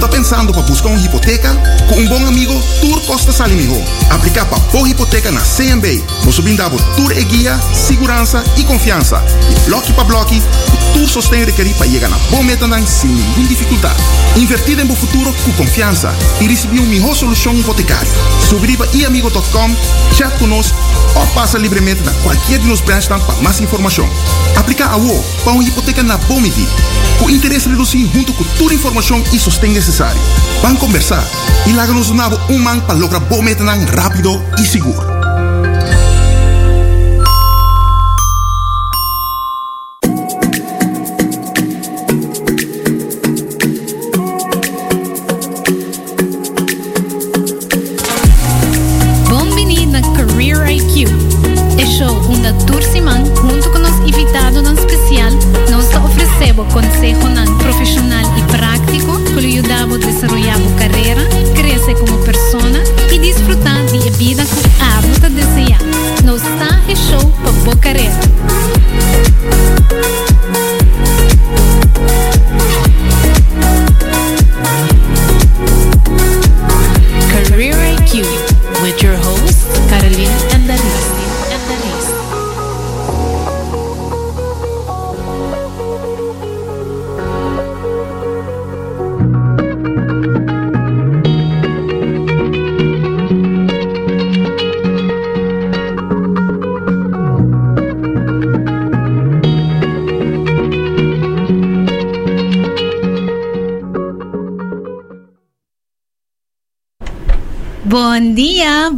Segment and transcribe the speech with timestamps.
[0.00, 1.52] Você pensando para buscar uma hipoteca?
[1.88, 3.84] Com um bom amigo, Tour Costa Salimiho.
[4.10, 6.04] Aplicar para boa hipoteca na CMB.
[6.22, 9.24] Você brindava Tour e guia, segurança e confiança.
[9.50, 13.48] E bloco para bloco, o Tour sostém requerir para chegar na boa meta sem nenhuma
[13.48, 14.00] dificuldade.
[14.36, 18.08] Invertir em futuro com confiança e receber uma melhor solução hipotecária.
[18.48, 19.76] Subir a iamigo.com,
[20.16, 20.78] chat conosco
[21.16, 24.08] ou passa livremente na qualquer de nos branches para mais informação.
[24.54, 26.68] Aplicar a UO para uma hipoteca na Bomiti.
[27.18, 30.19] Com interesse reduzido junto com toda a informação e sustento necessário.
[30.62, 31.24] Vamos conversar
[31.66, 35.19] e lá nos unamos um man para lograr bom meta rápido e seguro.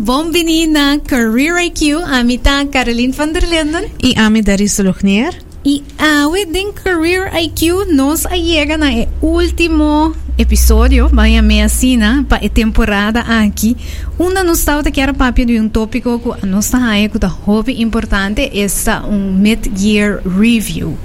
[0.03, 3.84] Dia, bom na Career IQ, amita Caroline van der Linden.
[4.03, 5.33] E ami Daris Luchnier.
[5.64, 12.25] E awe din Career IQ nos llega na e último episódio, vai a minha sina,
[12.28, 13.77] para a temporada aqui.
[14.19, 17.81] Uma nos estava que era papel de um tópico que nós está aí que hobby
[17.81, 20.99] importante é um mid-year review.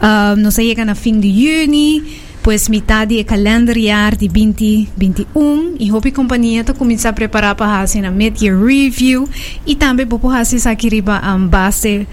[0.00, 2.02] Uh, nos chega na fim de junho,
[2.42, 8.04] pues metade do calendário de 2021 e Hopi Companhia está começar a preparar para fazer
[8.04, 9.28] a mid-year review
[9.66, 10.88] e também para fazer aqui
[11.36, 12.06] um, base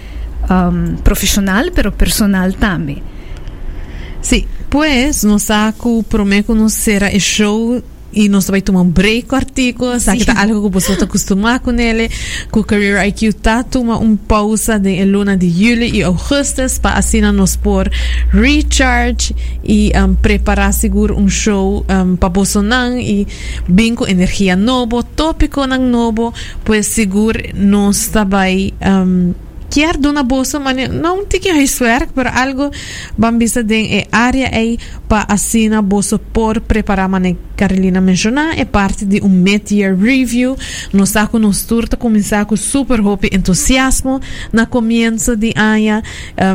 [0.49, 3.01] um, profissional, pero personal também.
[4.21, 7.81] Sim, sí, pues, no saco, prometo não será show
[8.15, 11.05] e nós também tomamos um break o artigo, sabe que tá algo que você está
[11.05, 12.09] acostumado com ele,
[12.49, 16.97] com o Career IQ tá toma uma pausa de luna de julho e agosto para
[16.97, 17.89] assim nós por
[18.31, 23.27] recharge e um, preparar seguro um show um, para Bolsonaro e
[23.67, 26.33] bem com energia nova, tópico novo,
[26.63, 29.33] pois seguro nós também um,
[29.69, 32.69] quer dona bolsa mas não tem que resuer para algo
[33.17, 34.77] bambisa de é área aí
[35.07, 40.57] para assina bolsa por preparar mane Carolina mencionar é parte de um mid-year review
[40.91, 44.19] nós está com nos turta começar com super hope entusiasmo
[44.51, 46.03] na começo de ano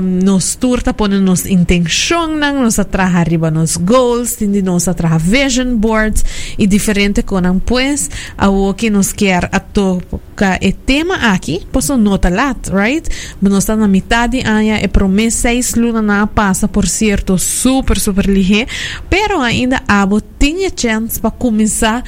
[0.03, 5.77] um, nos turta põe nos intenção nos atraha arriba nos goals tindi nos atraha vision
[5.77, 6.25] boards
[6.59, 11.97] e diferente com pues a o que nos quer a tocar é tema aqui posso
[11.97, 13.00] nota lat right
[13.41, 18.27] nós está na metade ano é promessa seis luna na passa por certo super super
[18.27, 18.67] lige
[19.09, 22.05] pero ainda abo tinha chance para começar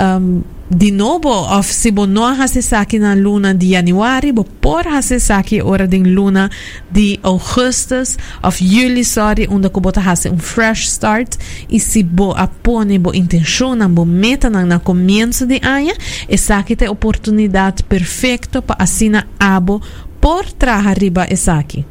[0.00, 5.60] um, de novo of se bo no hasesaki na luna de januari bo por hasesaki
[5.60, 6.50] ora de luna
[6.90, 11.36] de augustus of juli sorry onde ko bota hase um fresh start.
[11.68, 15.92] E se bo apone bo intenção bo meta na, na começo de ano
[16.28, 19.80] e saki te oportunidade perfeito para assina abo
[20.24, 21.84] por traha riba esaki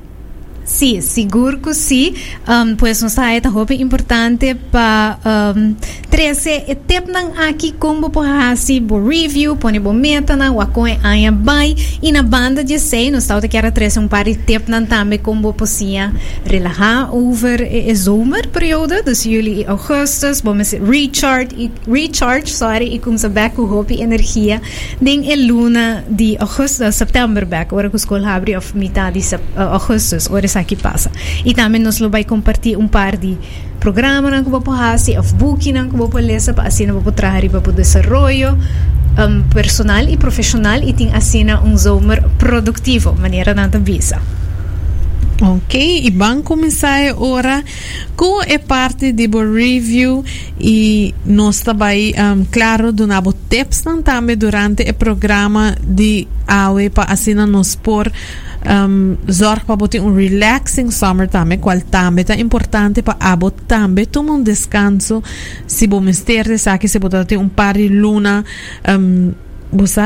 [0.66, 2.16] Sí, seguro que sí.
[2.48, 5.20] Um, pues nos esta roupa importante para
[5.56, 5.76] um,
[6.10, 10.86] trece etep nang aqui como por hasi bo review, pone bo meta na wa com
[10.86, 14.70] anya bai e na banda de sei nos está que era trece um par etep
[14.70, 16.14] nang também como posia
[16.46, 20.42] relaxar over e zomer periode, dus juli e augustus,
[20.88, 24.62] recharge e recharge, sorry, e começa back com roupa energia
[25.02, 30.30] ding e luna de augustus, setembro back, ora que escola abre of metade de augustus,
[30.30, 31.10] ora que passa.
[31.46, 33.38] E também nós vai compartilhar um par de
[34.44, 35.74] que vou fazer, of booking
[36.22, 38.58] ler, para assim vou trazer para o desenvolvimento
[39.18, 44.22] um, personal e profissional e tem assim um zomer produtivo, maneira não visa.
[45.42, 47.64] Ok, e vamos começar agora
[48.16, 50.24] com a parte de review
[50.60, 57.34] e nós também, um, claro, donamos tips também durante o programa de AUE para assim
[57.34, 58.10] nos por
[58.66, 64.06] um, zorg para botar um relaxing summer também, qual também é importante para abo também
[64.06, 65.22] tomar um descanso
[65.68, 68.44] se bom mister sabe se botar ter um par de luna
[68.98, 69.34] um,
[69.74, 70.02] você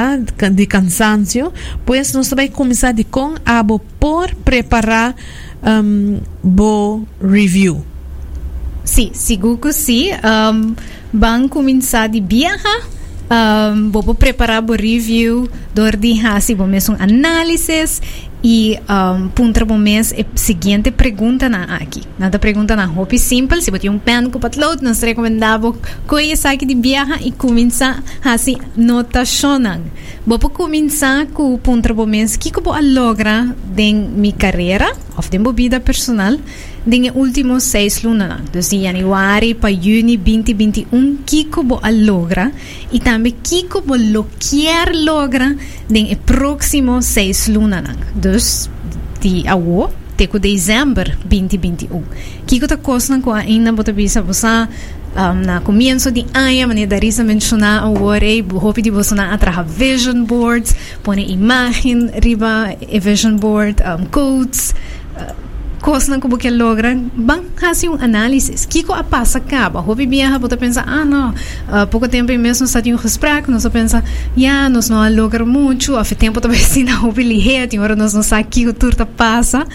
[0.54, 1.52] de cansancio,
[1.86, 5.14] pues nós vai começar de com abo por preparar
[5.62, 7.84] um, bo review.
[8.86, 10.12] Sim, seguro que sim.
[10.14, 10.74] Um,
[11.14, 12.97] vamos começar de viajar
[13.30, 18.02] um, vou preparar o review do de hasi vou mesmo análise
[18.44, 22.04] e um, puntra bom mês seguinte pergunta na aqui.
[22.20, 25.76] Nada pergunta na hobby simples se você um pen com patload nós recomendamos
[26.06, 29.82] coisa aqui de viaja e começar assim notacionan
[30.26, 35.40] vou começar com puntra bom mês que eu vou lograr em minha carreira ou em
[35.40, 36.38] minha vida personal
[36.88, 42.50] Dinge últimos seis lunas, desde januari para juni 2021, Kiko bo logra
[42.94, 45.54] e também Kiko bo lo quer logra
[45.90, 47.84] den próximo seis lunas.
[48.16, 48.70] Dus
[49.20, 52.04] de awo teco dezembro 2021.
[52.46, 56.98] Kiko ta costa com ainda bota bisa você um, na comienzo de ano, maneira da
[56.98, 60.74] Risa mencionar agora, hope de você na atra vision boards,
[61.04, 64.74] põe imagem riba e vision board, um, codes,
[65.18, 65.47] uh,
[65.88, 66.94] coisa não como que logra.
[67.16, 71.88] Bang fazer um análise que a passa acaba hobby biaha bota pensar ah não uh,
[71.90, 74.04] pouco tempo mesmo está tinha um respraco nós pensa
[74.36, 78.14] já nós não logra muito a tempo também se não hobby lihe tem hora nós
[78.14, 79.66] não sabe que o turta passa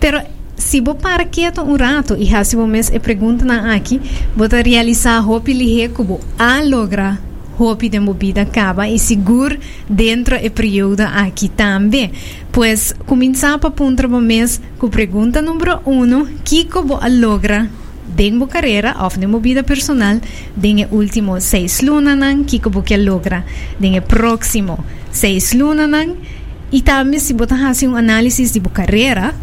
[0.00, 0.20] pero
[0.56, 4.00] se vou para quieto um rato e se vou mesmo e pergunta na aqui
[4.34, 7.18] vou realizar hobby lihe como a logra
[7.58, 9.58] hopi de movida acaba e seguro
[9.88, 12.12] dentro do período aqui também.
[12.52, 17.68] Pois, começar para punta o mês com pergunta número um, que como logra
[18.16, 20.20] den bo carreira of de movida personal
[20.54, 23.44] den último seis lunas que como que logra
[23.80, 26.08] den próximo seis lunas
[26.70, 29.34] e também se botar assim um análise de bo carreira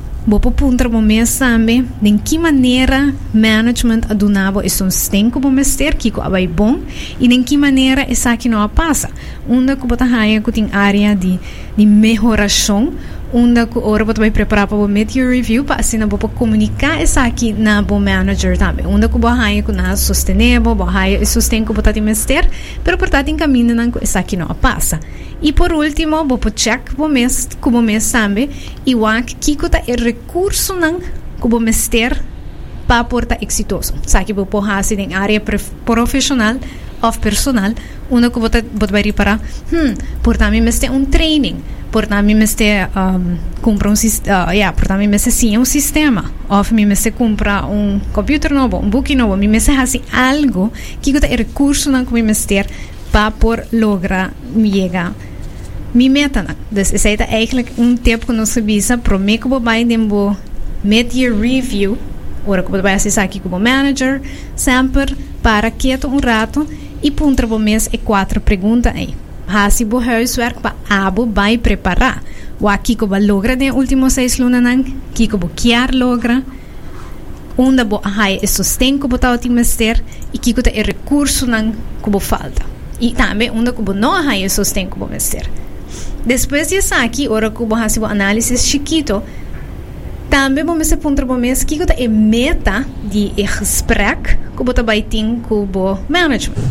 [0.56, 6.12] Punta mo mes também de que maneira management adunabo é um sistema como mester que
[6.12, 6.80] vai bom.
[7.20, 9.10] E de que maneira essa aqui não passa.
[9.48, 11.40] Uma que bota raia que tem área de
[11.76, 12.94] de melhoração
[13.34, 17.54] onda que ora vai preparar para o meteor review para assim não comunicar essa aqui
[17.54, 21.68] na bom manager também onda que boa raia que na sustentável boa raia e sustento
[21.68, 22.50] que você tem mester
[22.84, 25.00] pero portanto em caminho não essa aqui não passa
[25.42, 28.50] e por último vou check o mês como mês também
[28.86, 31.00] e o que que tá o recurso não
[31.40, 32.22] como mester
[32.86, 35.42] para portar exitoso sabe vou pôr assim em área
[35.86, 36.56] profissional
[37.02, 37.72] ou personal.
[38.12, 39.40] Onda que você vai reparar
[39.74, 41.62] hum portanto me mester um training
[41.92, 46.32] portanto me meste um, compra um uh, yeah, portanto me meste sim um sistema.
[46.50, 50.72] Ou me meste compra um computer novo um book novo me meste assim algo
[51.02, 52.66] que é recurso não que me meste
[53.12, 55.14] para por lograr me chegar
[55.94, 59.60] mi meta na dus is het eigenlijk een tip que nós visa pro me como
[59.60, 60.36] vai dembo
[60.84, 61.98] mid-year review.
[62.46, 64.22] Ora como vai acessar aqui como manager
[64.56, 66.68] sempre para quieto um rato
[67.04, 69.14] e punta o mês e quatro perguntas aí
[69.52, 72.22] hasi bo huiswerk pa abo vai preparar.
[72.60, 74.84] Wa kiko ba logra de último seis lunas nang,
[75.14, 76.42] kiko bo kiar logra,
[77.58, 80.02] onda bo ahai e sostén ko bo tao ting mester,
[80.34, 81.74] e kiko ta e recurso nang
[82.06, 82.64] bo falta.
[83.02, 85.50] E também onda ko bo no ahai e sostén ko bo mester.
[86.26, 89.24] Depois de aqui, ora ko bo hasi bo análise chiquito,
[90.30, 95.02] também vamos se punter bo mes kiko ta e meta de gesprek bo ta bai
[95.02, 96.62] ting ko bo management,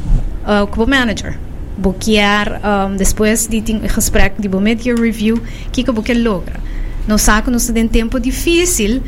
[0.47, 1.50] uh, ko bo manager
[1.81, 5.41] bloquear um, depois de um gesprek de media review
[5.73, 6.61] que que você logra?
[7.09, 9.03] Não sabe nós tem tempo difícil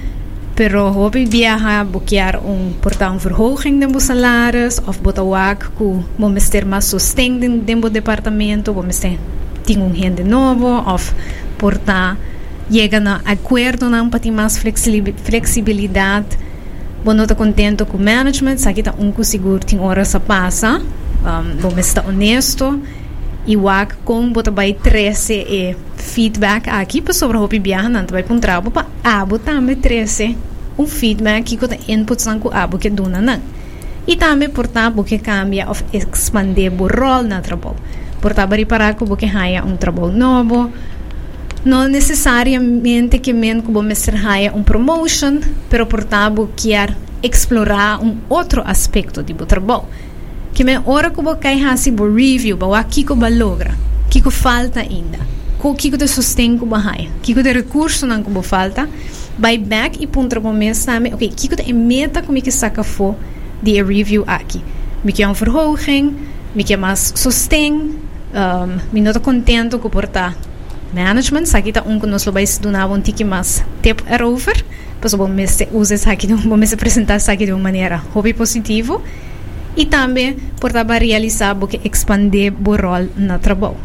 [0.55, 5.01] pero hobby viaja bloquear um portar um verhoging de salários of
[5.35, 9.19] ac com vamos ter mais sustento do departamento vamos ter
[9.65, 9.93] tem um
[10.29, 11.15] novo of
[11.57, 12.17] portar
[12.71, 16.39] chega a acordo não para ter mais flexibilidade
[17.05, 20.21] Bom, não estou contente com o management, sabe que está um seguro, tem horas a
[20.21, 20.81] passar
[21.25, 22.81] um, vamos estar honesto.
[23.45, 27.49] E o ac com bota vai 13 e feedback aqui para sobre o
[27.89, 30.37] não vai para um trabalho para abo também 13
[30.79, 33.41] um feedback que com input não com abo que dona não.
[34.07, 37.77] E também portanto que cambia of expandir o rol na trabalho
[38.21, 40.71] portanto reparar que que haya um trabalho novo.
[41.65, 48.19] Não necessariamente que men que vou mestre haya um promotion pero portanto quer explorar um
[48.29, 50.12] outro aspecto do trabalho que
[50.61, 53.75] me ora que vou cair assim bo review ba aqui que logra.
[54.11, 55.19] Que que falta ainda.
[55.63, 56.67] O que que te sustém que
[57.23, 58.89] que que de recurso não que falta.
[59.39, 63.17] Vai back e para mês também ok que que te meta como que saca fo
[63.63, 64.63] de review aqui.
[65.03, 66.15] Me que é uma verhoging
[66.55, 70.37] me que é mais sustém um, me não estou contente com portar
[70.93, 74.63] management, sa kita um nos lo vais donar um tiki mas tempo erover,
[75.01, 77.97] pues bom me se usa sa aqui bom me se apresentar aqui de uma maneira
[78.15, 79.03] hobby positivo
[79.77, 83.77] e também por trabalhar realizar porque expandir o rol na trabalho.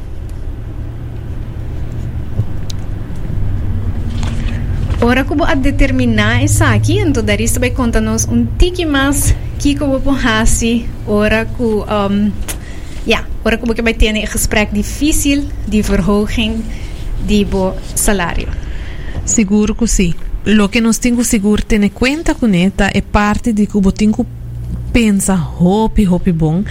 [4.99, 9.75] Ora como a determinar isso aqui, então daí você vai contar-nos um tique mais que
[9.75, 12.31] como hasi, ora que um,
[13.05, 16.63] ja, ora como que vai ter um gesprek difícil de verhoging
[17.25, 18.47] de bo salário.
[19.23, 20.13] Seguro que sim.
[20.45, 24.25] Lo que nós temos seguro ter conta com esta é parte de que o tenho
[24.93, 26.63] pensa hopi hopi bom.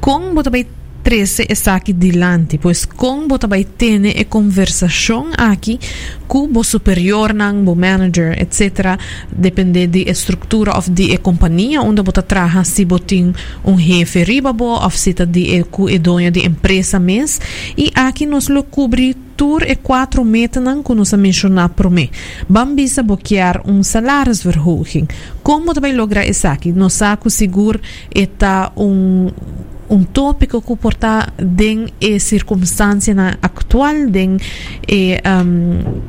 [0.00, 0.66] Com bota vai
[1.02, 5.78] 13 está aqui dilante, pois com bota vai ter e conversação aqui
[6.28, 8.98] com o superior o manager, etc.
[9.30, 12.86] Depende de estrutura of de companhia onde bota traha se
[13.64, 17.40] um jefe riba bo of se tá de cu e de empresa mes
[17.76, 22.08] e aqui nós lo cobri tur e quatro metan que nós mencionar por mim.
[22.48, 25.08] Bambisa boquear um salarisverhoging.
[25.42, 26.70] Como também logra isso aqui?
[26.72, 27.80] Nós saco seguro
[28.14, 29.30] está um
[29.92, 34.38] um tópico que porta den e circunstância atual den
[34.88, 36.00] e um,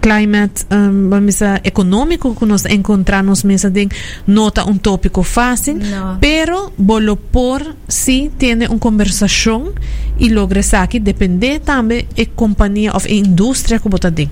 [0.00, 3.88] climate um, vamos econômico que nós encontramos mesa de
[4.26, 6.18] nota um tópico fácil No.
[6.20, 9.72] pero bolo por si tiene uma conversação
[10.18, 14.30] e logra aqui depende também e companhia of indústria que bota den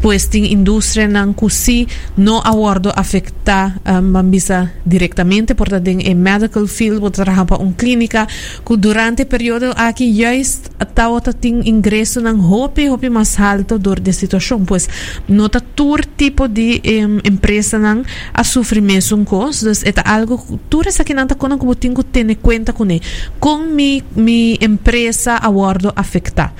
[0.00, 1.86] pois tem indústria não que si
[2.16, 4.48] no aguardo afecta um, vamos
[4.86, 8.26] diretamente porta den e medical field bota trabalhar para uma clínica
[8.64, 14.00] que durante o período aqui juist tawata tem ingresso ng hopi hopi mais alto dor
[14.00, 14.88] de situação pois
[15.28, 18.02] nota tur tipo de em, empresa nang
[18.32, 21.94] a sufrir mesmo com dus é algo tur essa que não tá com como tenho
[21.94, 23.02] que ter conta com ele
[23.40, 26.52] com mi mi empresa aguardo afectar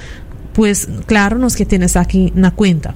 [0.52, 2.94] pois claro nós que temos aqui na conta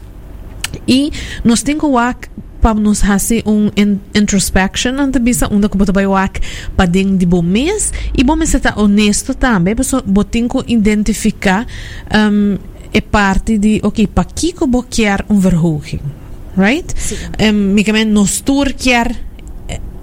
[0.86, 1.12] e
[1.44, 1.82] nós temos
[2.20, 6.40] que para nos fazer um in, introspection ante bisa onde que botar wak
[6.76, 11.66] para dentro de bom mês e bom mês está honesto também porque botem que identificar
[12.14, 12.56] um,
[12.92, 16.00] é parte de ok para que que vou quer um verhoging
[16.56, 17.16] right Sim.
[17.40, 19.14] um, micamente nós tur quer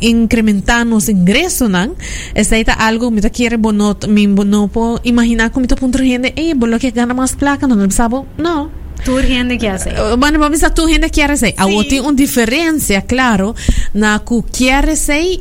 [0.01, 1.95] incrementar nos ingressos não
[2.33, 6.33] essa é algo me tá quer bono me não po imaginar como tô ponto gente
[6.35, 9.89] ei bolo que gana mais placa não sabe não Tur gente que hace.
[10.17, 11.53] Mano, vamos a tu gente quiere ser.
[11.57, 13.55] A tem uma diferença, claro,
[13.93, 15.39] na que quer ser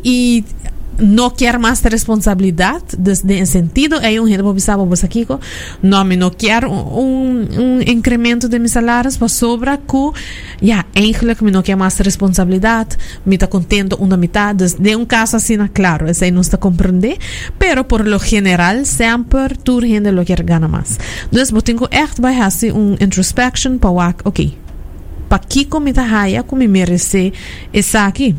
[0.99, 3.97] não quer mais responsabilidade desde sentido.
[3.97, 5.27] É um gente pensar para aqui
[5.83, 10.13] não me não quer um, um incremento de meus salários para sobra que
[10.63, 15.37] ja eigenlijk me não quer mais responsabilidade me está contento uma metade de um caso
[15.37, 17.19] assim claro esse aí não está compreender
[17.59, 20.99] pero por lo general sempre tu gente lo quer ganhar mais
[21.31, 24.57] dus eu tenho echt bij fazer um introspection para ok
[25.29, 27.33] para que como está raia como merece
[27.73, 28.35] essa aqui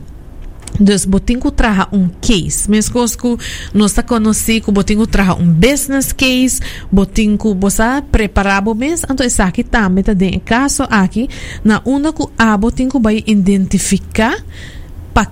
[0.79, 2.69] dus botinho traga um case.
[2.69, 3.37] Mesmo que
[3.73, 9.07] nós está conhecido, botinho traga um business case, botinho você preparado mesmo.
[9.11, 11.29] Então, essa aqui também está dentro caso aqui,
[11.63, 14.35] na onda que a botinho vai identificar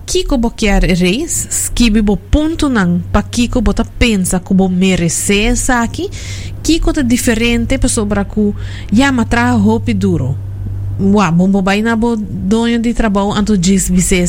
[0.06, 4.74] que você quer reis, escreve o ponto não, para que que você pensa que você
[4.74, 5.54] merece
[5.92, 6.10] que
[6.62, 8.54] que é diferente para sobre que
[8.92, 10.38] já me traga roupa duro.
[11.00, 14.26] Uau, bom, vai na bo dono de trabalho, anto diz você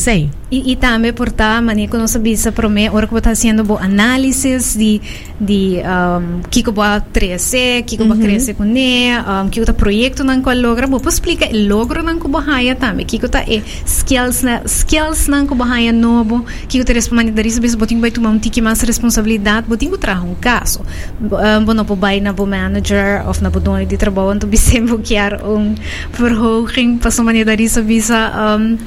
[0.50, 3.62] E, e também por tá, mani quando você bisa para mim, ora que está fazendo
[3.62, 4.98] bo análises de
[5.38, 9.66] de um, que que vai crescer, que que vai crescer com né, um, que que
[9.66, 13.28] tá projeto não qual logra, bo explica o logro não que bahaya também, que que
[13.28, 17.60] tá e skills na skills não que bahaya novo, que que tá respondendo dari se
[17.60, 20.80] bisa botinho vai tomar um tique mais responsabilidade, botinho traga um caso.
[21.20, 24.48] Um, bo não bo vai na bo manager of na bo dono de trabalho, então
[24.48, 25.74] bo quer um
[26.14, 28.78] verhoging, para maneira dari se bisa um,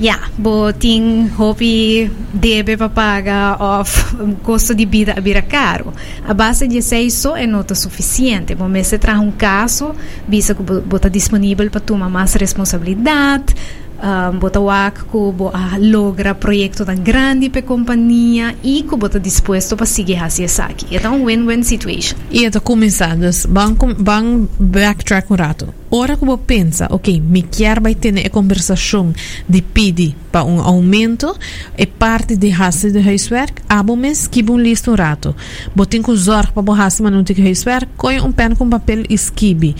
[0.00, 5.92] Ja, bo ting hopi debe pa paga of um, custo de vida vira caro.
[6.26, 8.54] A base de isso é nota suficiente.
[8.54, 9.94] Bom, se traz um caso,
[10.26, 13.54] visa que bota disponível para tomar mais responsabilidade,
[14.02, 18.96] um, bota wak que bo a logra projeto tão grande para a companhia e que
[18.96, 20.86] bota disposto para seguir hacia aqui.
[20.90, 22.16] Então, um win-win situation.
[22.30, 25.74] E então começados, vão, vão backtrack um rato.
[25.90, 29.12] Ora que você pensa, ok, me quer vai ter a conversação
[29.48, 31.36] de pedir para um aumento,
[31.76, 35.34] é parte de raça de huiswerk, abo mes que um listo um rato.
[35.74, 39.74] Botem com zorg para borraça mas não tem huiswerk, coi um pen com papel esquibe.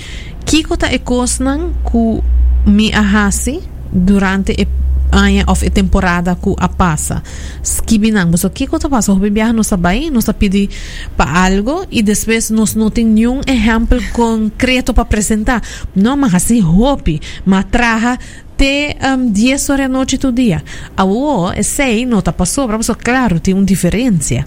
[0.45, 2.25] Kiko ta e kosnan ku
[2.67, 3.61] mi ahasi
[3.93, 4.67] durante e
[5.13, 7.23] ano of a temporada ku a passa.
[7.63, 9.13] Skibi nang, so que coisa passa?
[9.13, 10.71] Hobi viaja nos sabai, nos pedi
[11.17, 15.63] para algo e depois nos não tem nenhum exemplo concreto para apresentar.
[15.95, 17.67] Não, mas assim, hopi, mas
[18.57, 20.63] te um, 10 horas da noite todo dia.
[20.95, 24.45] A o, é sei, não tá passou, para claro, tem uma diferença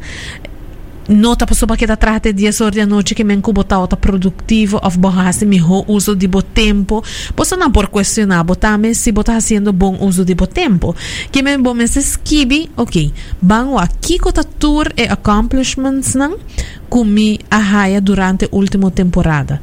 [1.07, 4.97] nota pessoa que está trate 10 horas da noite que men botar outra produtivo of
[4.97, 7.03] borrase melhor uso de bo tempo.
[7.35, 10.95] Você não por questionar botame se botar fazendo bom uso de bo tempo.
[11.31, 16.37] Que men bom men se skibi ok bango aqui cota tour e accomplishments não
[16.89, 19.61] kumi a raia durante a última temporada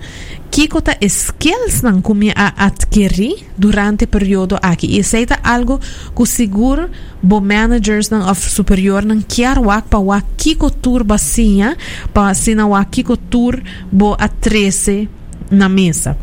[0.51, 4.99] Kiko ta skills nang kumi a adquiri durante período aqui.
[4.99, 5.79] E seita algo
[6.15, 6.91] que seguro
[7.23, 11.79] bo managers nang of superior nang kiar wak pa wak kiko tour basinha
[12.13, 15.07] pa sina wak kiko tour bo a 13
[15.51, 16.17] na mesa.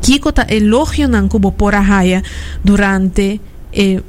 [0.00, 1.82] Kiko ta elogio nang kubo por a
[2.62, 3.40] durante
[3.72, 4.00] e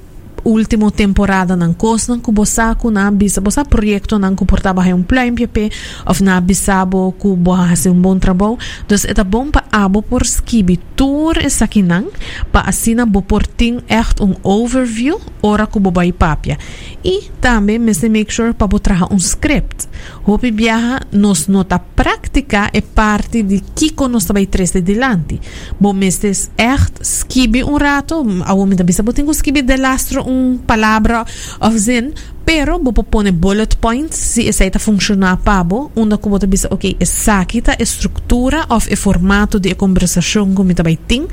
[0.43, 5.03] último temporada nan kos nan ku bosa na bisa bosa proyecto nan ku portaba um
[5.03, 5.71] plan pp
[6.05, 8.57] of na bisabo ku boha hase um bom trabalho
[8.87, 11.37] dus eta bom pa abo por skibi tour
[11.83, 12.05] nan
[12.51, 16.57] pa asina bo porting echt um overview ora ku bobai papia
[17.03, 19.89] e também me se make sure pa botraha um script.
[20.23, 25.39] Hopi viaja nos nota prática é parte de kiko nos trabai tres de delante
[25.79, 30.57] bom mestes echt skibi um rato a homem da bisa botingo skibi de lastro um
[30.57, 31.25] palavra
[31.59, 32.13] of zin
[32.45, 37.39] pero bo popone bullet points si essa funcionar pabo onde que você bisa ok essa
[37.39, 41.27] aqui tá estrutura of e formato de conversação como também tem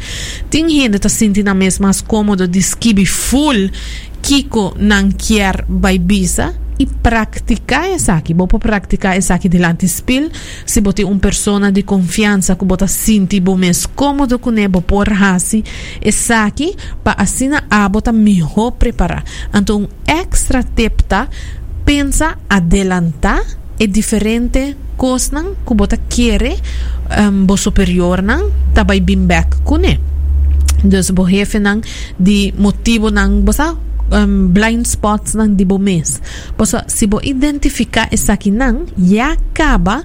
[0.50, 3.70] tem gente tá sentindo mesmo mais cômodo de skibi full
[4.28, 8.35] kiko não quer vai bisa e praticar essa aqui.
[8.35, 10.30] Vou praticar essa aqui delante espelho.
[10.66, 15.11] Se botar uma pessoa de confiança que bota sentir bom mais cômodo com ele, por
[15.11, 15.64] assim,
[16.02, 19.25] essa aqui, para assim a bota melhor preparar.
[19.54, 21.26] Então, um extra tip tá,
[21.87, 23.42] pensa adelantar
[23.80, 26.58] é diferente coisa que bota quer
[27.32, 29.99] um, bo superior não, tá bem back com ele.
[30.85, 31.82] Dus bo jefe nang
[32.18, 36.20] di motivo nang bosa um, blind spots ng di bo mes.
[36.56, 40.04] Poso, si bo identificar essa aqui não, e acaba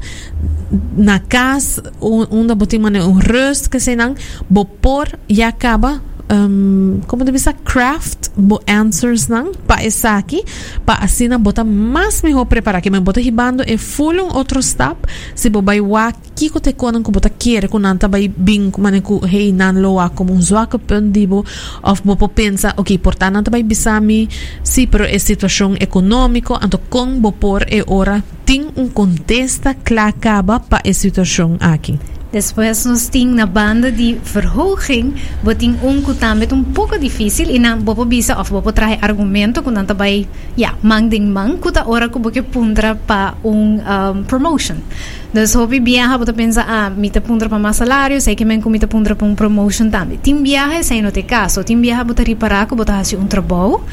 [0.97, 4.15] na casa onde botim um rust que se não,
[4.49, 10.43] bo por e acaba um, como ser craft bo answers nang pa essa aqui
[10.85, 14.61] pa assim na bota mais melhor preparar que me bota ribando e full um outro
[14.61, 15.07] step.
[15.35, 18.81] Se bo vai wa kiko te konan ko bota quer ko nanta vai bing ko
[18.81, 21.45] mane ko hey nan lo wa como um zwak pendibo
[21.83, 24.27] of bo po pensa ok porta nanta vai bisami
[24.63, 30.59] si pero é situação econômico anto com bo por e ora tem um contesta klakaba
[30.59, 31.99] pa e situação aqui
[32.33, 35.13] Después nos ting na banda de verhoging,
[35.45, 39.77] boting um kutamit um pouco difícil e na bopo bisa of bopo trahe argumento kung
[39.77, 40.25] nanta bay,
[40.57, 44.81] ya, mang ding mang, kuta ora ko boke pundra pa um, um promotion.
[45.29, 48.69] Dus hopi viaja, bota pensa, ah, mita pundra pa mais salário, sei que men ko
[48.69, 50.17] mita pundra um promotion também.
[50.17, 53.85] Tim viaja, sei no te caso, tim viaja bota riparar ko bota hasi um trabalho,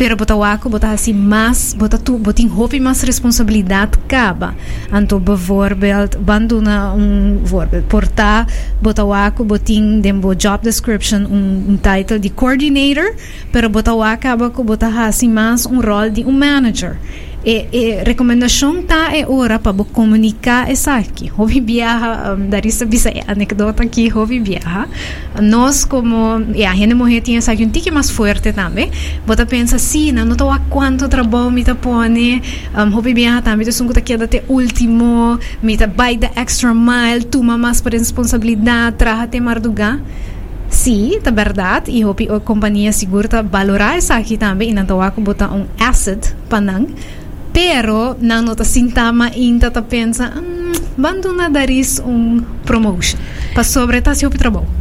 [0.00, 4.54] pero bota wako bota assim mais bota tu botin hopi mais responsabilidade caba
[4.90, 7.84] anto bijvoorbeeld banduna um voorbeeld.
[7.84, 8.46] Porta
[8.80, 13.12] bota wako botin dembo job description um, um title de coordinator
[13.52, 16.96] pero bota wako bota assim mais um rol de um manager
[17.44, 21.32] e, e recomendação tá é hora para comunicar essa aqui.
[21.36, 24.86] Houve viaja, um, dar isso bisa anedota aqui, houve viaja.
[25.40, 28.90] Nós como, e a gente morrer tinha essa um tique mais forte também.
[29.26, 32.42] Bota pensa sim, não tô a quanto trabalho me tá pone.
[32.76, 36.74] Um, houve viaja também, tu sungo tá queda até último, me tá by the extra
[36.74, 39.98] mile, toma mais responsabilidade, traja te mardugar.
[40.70, 41.90] Sim, é verdade.
[41.90, 44.70] E a companhia segura valorar isso aqui também.
[44.70, 46.86] E não estou a botar um asset para não.
[47.52, 53.18] Pero, não nota sintama ainda tá pensa, hum, bando na daris um promotion.
[53.52, 54.80] Para sobre tá se o trabalho.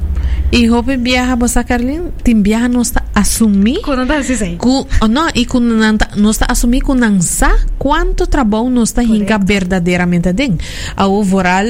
[0.51, 3.82] E hope viaja bosa Carlin, tim viaja não está assumir.
[3.82, 4.58] Quando tá assim sei.
[4.60, 5.75] Oh, não, e quando
[6.17, 10.58] não está assumir com não sa quanto trabalho não está hinga verdadeiramente den.
[10.95, 11.67] A overall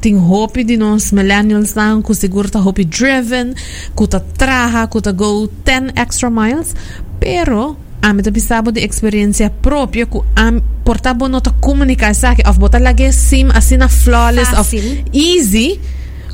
[0.00, 3.52] tem hope de nós millennials não, ku seguro tá hope driven,
[3.96, 6.72] ku tá traha, ku tá go 10 extra miles,
[7.18, 12.84] pero ame to pisabo de experiência própria ku am portabo nota comunicar sabe of botar
[12.84, 14.84] lagi sim assim na flawless Fácil.
[14.84, 15.80] of easy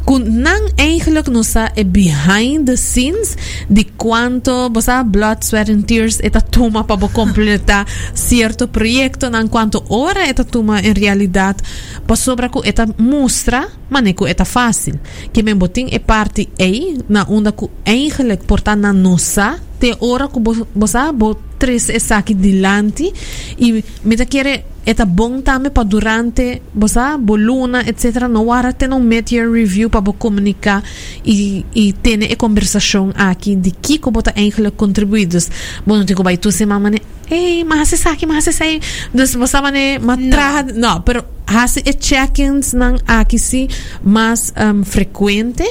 [0.01, 3.37] Kung nang eigenlijk nosa e behind the scenes
[3.69, 7.85] di quanto bosa blood, sweat and tears eta tuma pa bo completa
[8.17, 11.61] cierto proyecto nan quanto ora eta tuma in realidad
[12.09, 14.97] pa sobra ku eta mostra mane ku eta fácil
[15.31, 20.33] que men boting e parti e na onda ku eigenlijk porta na nosa te ora
[20.33, 23.13] ku bosa bo tres e saki dilante
[23.61, 28.87] e me ta quiere eta bom tame pa durante bosa boluna etc no wara te
[28.89, 30.83] non met your review pa bo comunica
[31.23, 35.51] e e tene e conversação aqui de que ko bota eigenlijk contribuir dus
[35.87, 36.99] bom não tenho vai tu se mama ne
[37.31, 38.81] ei mas se saki mas se sai
[39.13, 41.03] dus bosa mane matra no.
[41.05, 43.69] pero hasi e check-ins nang aqui si
[44.03, 45.67] mas um, frequente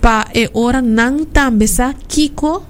[0.00, 2.62] pa e ora nang tambe sa kiko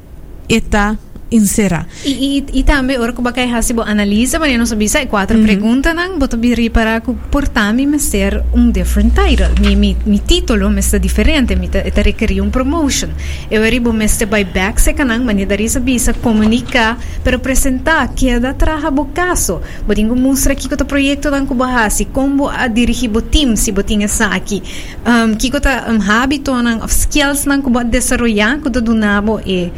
[0.49, 0.97] eta
[1.35, 1.87] insera.
[2.05, 5.39] E, e, também, ora que bacai hasi bo analisa, mas eu não sabia se quatro
[5.39, 5.45] Uhum.
[5.47, 9.51] perguntas, não, boto biri para que portami me ser um different title.
[9.61, 12.03] Mi, mi, mi título me está diferente, mi ta, ta
[12.43, 13.11] um promotion.
[13.51, 18.09] Eu eribo me este by back se kanang, mani dari sa bisa comunicar, pero apresentar
[18.15, 19.63] que da traha bo caso.
[19.87, 23.73] Botingo mostra aqui que o projeto dan ko bahasi, como a dirigir bo team si
[23.73, 24.63] botinga sa aqui.
[25.07, 29.41] Um, kiko ta um, habito nang of skills nang ko ba desarrollar ko ta dunabo
[29.47, 29.73] e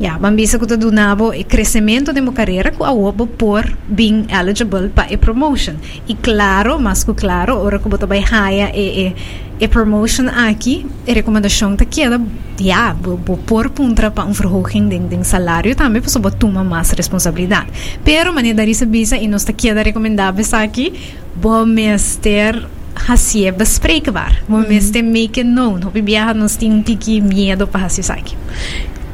[0.00, 4.88] Ja, bambisa ko do nabo e crescimento de mo carreira ko awobo por being eligible
[4.88, 5.76] pa e promotion.
[6.08, 9.14] E claro, mas ko claro, ora ko boto bay haya e e
[9.62, 12.20] e promotion aqui, e recomendação ta queda,
[12.58, 16.64] ja, bo, bo por puntra pa um verhoging ding ding salário também, posso botar uma
[16.64, 17.70] mais responsabilidade.
[18.02, 20.92] Pero mania dari sa bisa e nos ta queda recomendável sa aqui,
[21.36, 22.66] bo mester
[23.06, 24.42] hasie bespreekbaar.
[24.48, 25.82] Bo mester make it known.
[25.82, 28.34] Hopi biyahan nos ting piki medo pa hasie sa aqui.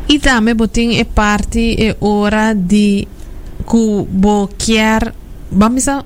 [0.09, 3.07] E também botin é parte é hora de
[3.69, 5.13] que bo quer
[5.53, 6.05] vamos a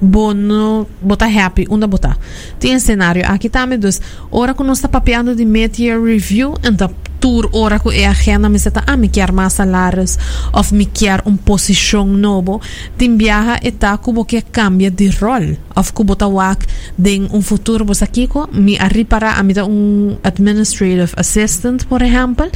[0.00, 2.16] bo no botar happy onda botar
[2.58, 4.00] tem cenário aqui também dos
[4.30, 6.90] hora que nós está papeando de media review então
[7.22, 10.18] tour hora que é a agenda me está ah me quer mais salários
[10.52, 12.60] of me quer um posição novo.
[12.98, 16.66] Tem viaja eta que bo que cambia de rol of que botar wak
[16.98, 17.84] den um futuro.
[17.84, 22.50] Bos aqui ko me arripara a me um administrative assistant por exemplo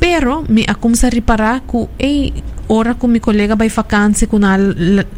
[0.00, 2.32] pero me a começar a reparar que ei
[2.68, 4.56] ora com mi colega vai vacância com a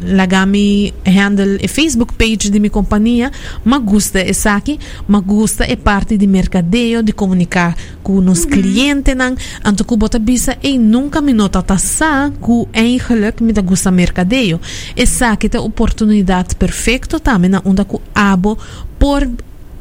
[0.02, 3.30] lagami handle e Facebook page de minha companhia
[3.64, 8.87] ma gusta é aqui ma gusta é parte de mercadeio de comunicar com nos clientes
[8.94, 13.90] nan anto ku bota bisa e nunca me nota tassa ku eigenlijk me da gusta
[13.90, 14.60] mercadeio
[14.96, 18.58] é aqui a oportunidade perfeito também na onda ku abo
[18.98, 19.28] por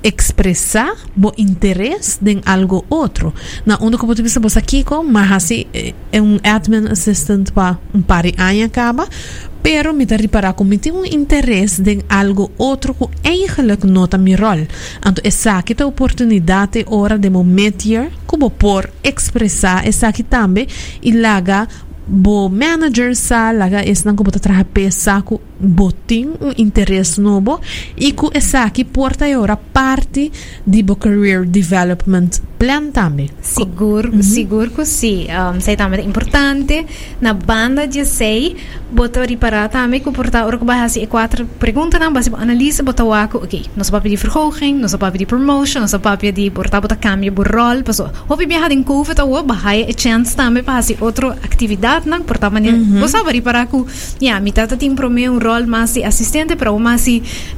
[0.04, 3.34] expressar bo interesse em algo outro.
[3.66, 5.66] Na onda como tu viste você aqui com, mas assim
[6.12, 9.08] é um admin assistant para um par de anos acaba,
[9.62, 14.18] pero me dá reparar como me tem um interesse em algo outro que eigenlijk nota
[14.18, 14.68] mi rol.
[15.00, 20.68] Então essa aqui é a oportunidade hora de meter como por expressar essa aqui também
[21.02, 21.68] e laga
[22.08, 27.60] bo manager sa laga es nang kubota traha pesa ku boting um interesse novo
[28.00, 30.32] e ku esa aqui porta ora parte
[30.64, 33.30] di bo career development plan também.
[33.42, 35.28] Seguro, seguro que sim.
[35.30, 36.86] Um, sei também é importante.
[37.22, 38.58] Na banda de sei,
[38.92, 43.04] botar reparar também que portar ora que vai assim quatro perguntas não, base analisa botar
[43.04, 43.66] o aco, ok.
[43.76, 47.42] Nós vamos pedir verhoging, nós vamos pedir promotion, nós vamos pedir portar botar cambio de
[47.44, 48.10] rol, passo.
[48.28, 50.96] Hope viajar em COVID ou bahaya a chance também para assim
[51.98, 52.78] outra atividade não, portar maneira.
[53.00, 53.84] Você sabe reparar que,
[54.22, 57.06] yeah, mi tata para mim um rol mais assistente para o mais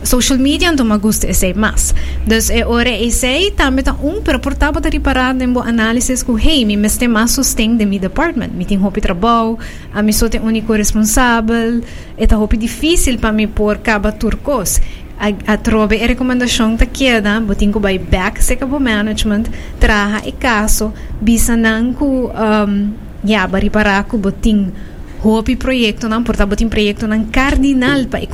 [0.04, 1.94] social media, então me gusta esse mais.
[2.26, 6.32] Então é hora esse também tá um para portar botar reparar em bo análise que
[6.32, 9.58] hey, mi meste mais sustém de mi department, mi tem hopi trabalho,
[9.94, 11.82] a mi sou tem único responsável,
[12.28, 14.80] tá hopi difícil para mi por caba turcos.
[15.22, 20.32] A, a trobe e recomendação ta queda, botin ko by back kabo management, traha e
[20.32, 24.72] caso, bisa nang ku, um, ya, bari para ko botin
[25.20, 28.28] hopi proyecto nang porta botin proyecto nang cardinal pa e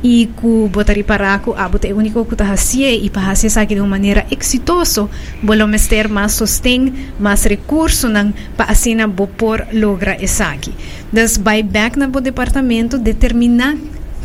[0.00, 3.96] e ku botari para ku abot e único ku tahasie e pahasie sa de uma
[3.96, 5.08] maneira exitoso
[5.40, 10.72] bolo mester mas sostém mas recurso nang paasina bo por logra esaki
[11.12, 13.76] das by back na bo departamento determinar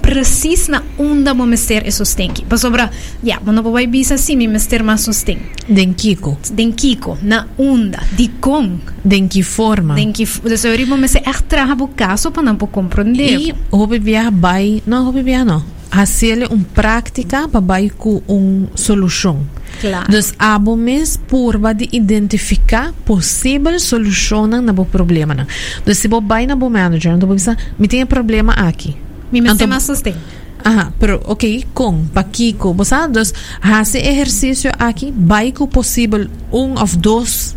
[0.06, 2.92] precis na onda mo mester e sostém pa sobra
[3.24, 7.48] ya mo no vai bisa si mi mester mas sostém Den Kiko, den kiko na
[7.58, 9.96] onda di kong den que forma.
[9.96, 13.56] den ki dus eu mo mester echt traha bo caso pa não po compreender E
[13.72, 15.64] hope viaja vai, não hope viaja não.
[15.90, 19.40] Hacerle um prática para vai com um solução.
[19.82, 20.12] Claro.
[20.12, 25.48] Dus abo mes purba de identificar possível solução na bo problema.
[25.86, 28.96] Dus se bo vai na bo manager, então bo bisa, me tem problema aqui.
[29.32, 30.16] Mi mester Então- mas sostém
[30.64, 36.98] Ajá, pero ok, con Paquico, vos sabes, hace ejercicio aquí, vai que possível um of
[36.98, 37.56] dos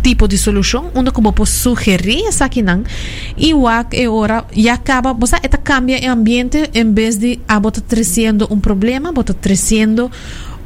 [0.00, 2.84] tipo de solução, onde como posso sugerir essa aqui não,
[3.36, 7.58] e o é hora, e acaba, você eta cambia o ambiente, em vez de a
[7.58, 10.08] bota trazendo um problema, bota trazendo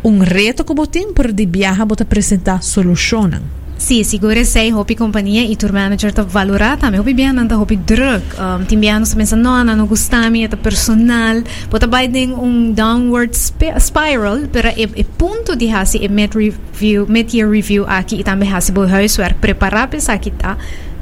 [0.05, 3.31] um reto que você tem, por de viajar, bota apresentar solução.
[3.79, 7.79] Sì, sicuro sei hopi companhia e tour manager ta valorata, me hopi bian anta hopi
[7.85, 8.35] druk.
[8.37, 13.37] Um, tim bian sa pensa no, não gustami eta personal, bota bai ding um downward
[13.79, 18.25] spiral, pero e, e punto di hasi e met review, met year review aqui e
[18.25, 20.59] também hasi bo huiswerk preparar pensa kita,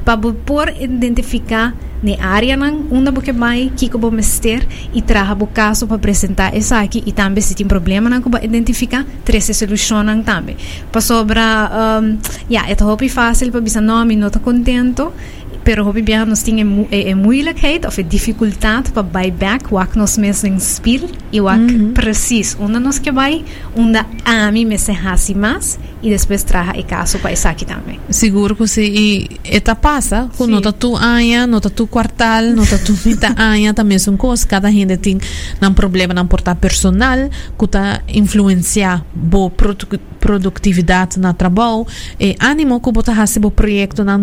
[0.06, 4.64] para por identificar na área não uma porque vai que como mester
[4.94, 8.38] e traga o caso para apresentar essa aqui e também se tem problema não como
[8.38, 10.56] identificar três soluções também
[10.92, 15.12] para sobra um, yeah, é tão fácil para dizer não me não estou contento
[15.66, 19.98] pero hobi bia nos tinha é, é moeilijkheid of é dificuldade para buy back wak
[19.98, 21.92] nos mesmo spil e wak mm -hmm.
[21.92, 26.78] precies onde nos que vai onde a mim me se hasi mais e depois traga
[26.78, 27.98] e caso para aqui também.
[28.10, 28.82] Seguro que sim.
[28.82, 33.98] E eta passa com nota tu anha nota tu quartal nota tu mita anha também
[33.98, 35.18] são coisas cada gente tem
[35.62, 37.18] um problema não portar personal
[37.58, 39.50] que tá influenciar bo
[40.20, 41.86] produtividade na trabalho
[42.20, 44.22] e ânimo que botar hasi bo projeto não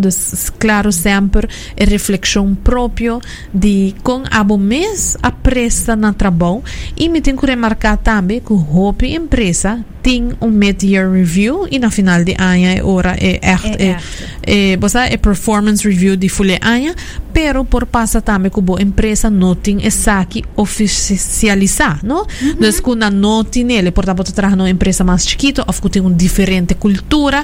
[0.57, 3.19] claro sempre sempre reflexão própria
[3.53, 6.63] de com abo mês a presta na trabalho
[6.95, 11.89] e me tem que remarcar também que a empresa tem um mid-year review e na
[11.89, 13.97] final de ano é hora é echt é,
[14.45, 16.93] é, é, é performance review de folha ano
[17.31, 22.19] pero por passa também que a empresa não tem essa aqui oficializar não?
[22.19, 22.49] Uhum.
[22.59, 26.01] Então quando não tem ele por exemplo trabalhar numa empresa mais chiquita ou que tem
[26.01, 27.41] uma diferente cultura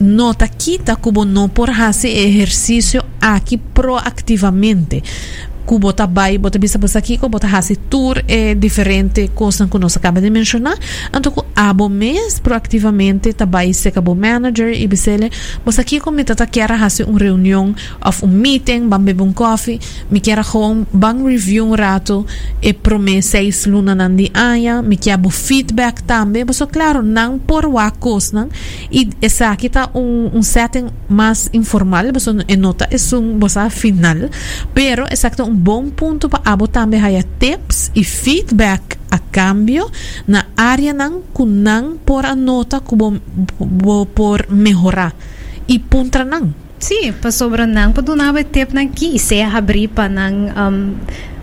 [0.00, 5.02] nota quita como não por fazer exercício aqui proativamente
[5.66, 10.20] que bota bai, bota bisa bota que bota hasi tour é diferente que nós acaba
[10.20, 10.76] de mencionar.
[11.14, 15.30] Então, que abo mês proativamente tabai se manager e bisele,
[15.64, 19.80] bota como me tata quer hasi uma reunião of um meeting, bam beber um coffee,
[20.10, 22.26] me quer gewoon bang review um rato
[22.60, 27.38] e prome seis luna nan di aya, me quer bo feedback também, mas claro, não
[27.38, 28.48] por wa coisa,
[28.90, 34.28] e essa aqui um, um setting mais informal, mas nota é um bosa final,
[34.74, 39.90] pero aqui um bom ponto para abo também haya tips e feedback a cambio
[40.26, 43.20] na área não kunang por a nota kubo
[44.14, 45.14] por melhorar
[45.68, 49.86] e puntra não Sim, para sobra não, para donar tip na aqui e se abrir
[49.86, 50.96] para não um,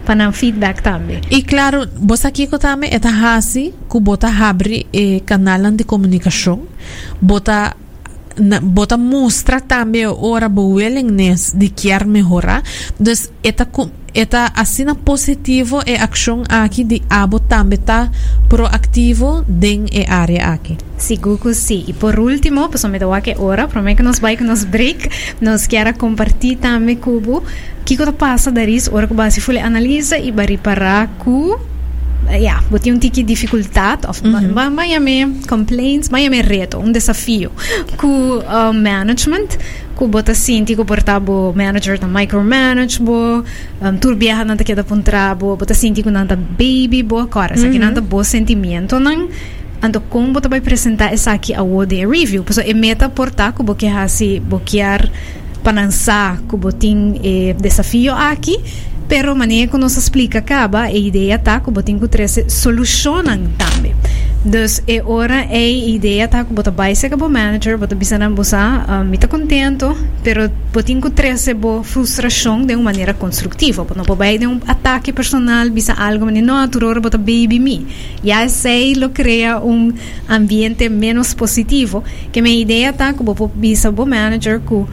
[0.05, 1.21] para feedback também.
[1.31, 6.63] E claro, você aqui que também é hasi que bota abre e canal de comunicação,
[7.21, 7.73] bota
[8.39, 12.63] na, bota mostra também ora bo willingness de querer melhorar.
[12.99, 13.67] Então, eta
[14.13, 18.11] eta assina positivo e ação aqui de abo também tá
[18.47, 20.77] proativo den e área aqui.
[20.97, 21.85] Seguro sim.
[21.87, 25.09] E por último, pues me dou aqui ora, prometo que nos vai que nos break,
[25.39, 27.43] nos quer compartilhar também cubo,
[27.85, 31.59] que que passa da isso, ora que base foi analisa e bari para cu
[32.37, 37.51] ja, botem um tiki dificuldade, of mais me complaints, mais me reto, um desafio.
[37.97, 39.57] Com uh, management,
[39.95, 43.43] ku bota sinti ku portabo manager na micromanage bo
[43.81, 47.73] um, turbiaha nanta queda puntrabo bota sinti ku nanta baby bo agora mm -hmm.
[47.73, 49.27] sa nanta bo sentimento nang.
[49.81, 52.43] Ando como bota vai apresentar essa aqui a de review?
[52.43, 55.07] Pois é meta portar que hasi bo kiar
[55.63, 58.59] panansa ku botin eh, desafio aqui
[59.09, 63.95] pero que nos explica acaba a ideia tá que botin que solucionam também
[64.43, 68.85] Dus é hora é ideia tá que bota vai ser manager, bota bisa na bosa,
[68.87, 74.05] uh, me tá contento, pero botin que treze bo frustração de uma maneira construtiva, não
[74.05, 77.85] pode de um ataque personal, bisa algo, mas não aturora bota baby me.
[78.23, 79.91] Já sei lo cria um
[80.29, 84.85] ambiente menos positivo, que minha ideia tá que bota bisa bo manager que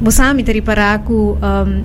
[0.00, 1.36] bosa me tá para que um,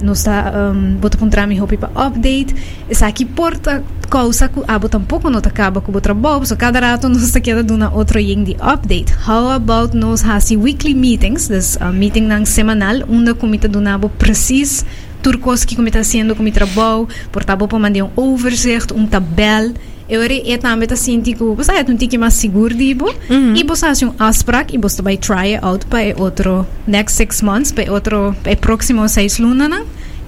[0.02, 2.56] nos tá um, bota contra mi hopi para update,
[2.90, 7.09] essa aqui porta causa que abo tampouco não acaba com o trabalho, so cada rato
[7.10, 9.14] nos queda duna outro di update.
[9.28, 14.86] How about nos hasi weekly meetings, this uh, meeting nang semanal, una kumita dunabo precies
[15.22, 19.74] turcos que comita sendo o trabalho, portabo para mandar um overzicht, um tabel,
[20.10, 23.14] eu é também tá sentindo que você é um tique mais seguro dibo.
[23.30, 23.56] Uhum.
[23.56, 27.72] e você faz um afspraak e você vai try out para outro next six months
[27.72, 29.70] para outro para próximo seis lunas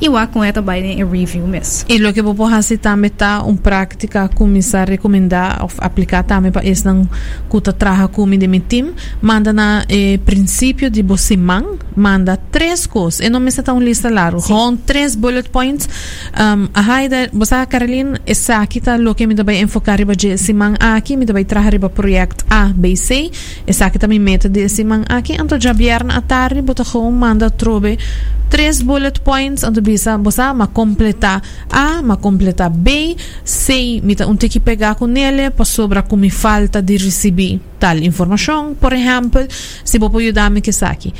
[0.02, 1.86] e o com vai em review mesmo.
[1.88, 6.68] E lo que vou fazer também tá uma prática começar a recomendar aplicar também para
[6.68, 7.08] esse não
[7.48, 12.88] cuta traga com de meu time, manda na eh, princípio de você man, manda três
[12.88, 15.88] coisas, e não me está uma lista larga, com três bullet points.
[16.34, 20.30] Um, a Haida, você Caroline, essa aqui tá lo que me vai enfocar riba de
[20.30, 23.30] esse man aqui, me vai trazer riba projeto A, B, C,
[23.68, 27.12] essa aqui também meta de esse man aqui, então já vierna à tarde, bota com
[27.12, 28.00] manda trobe
[28.52, 29.64] três bullet points.
[29.64, 34.96] Onde bisa bosa ma completa A, ma completa B, C, mita um tem que pegar
[34.96, 39.46] com ele para sobra como falta de receber tal informação, por exemplo,
[39.84, 41.14] se vou ajudar-me que aqui.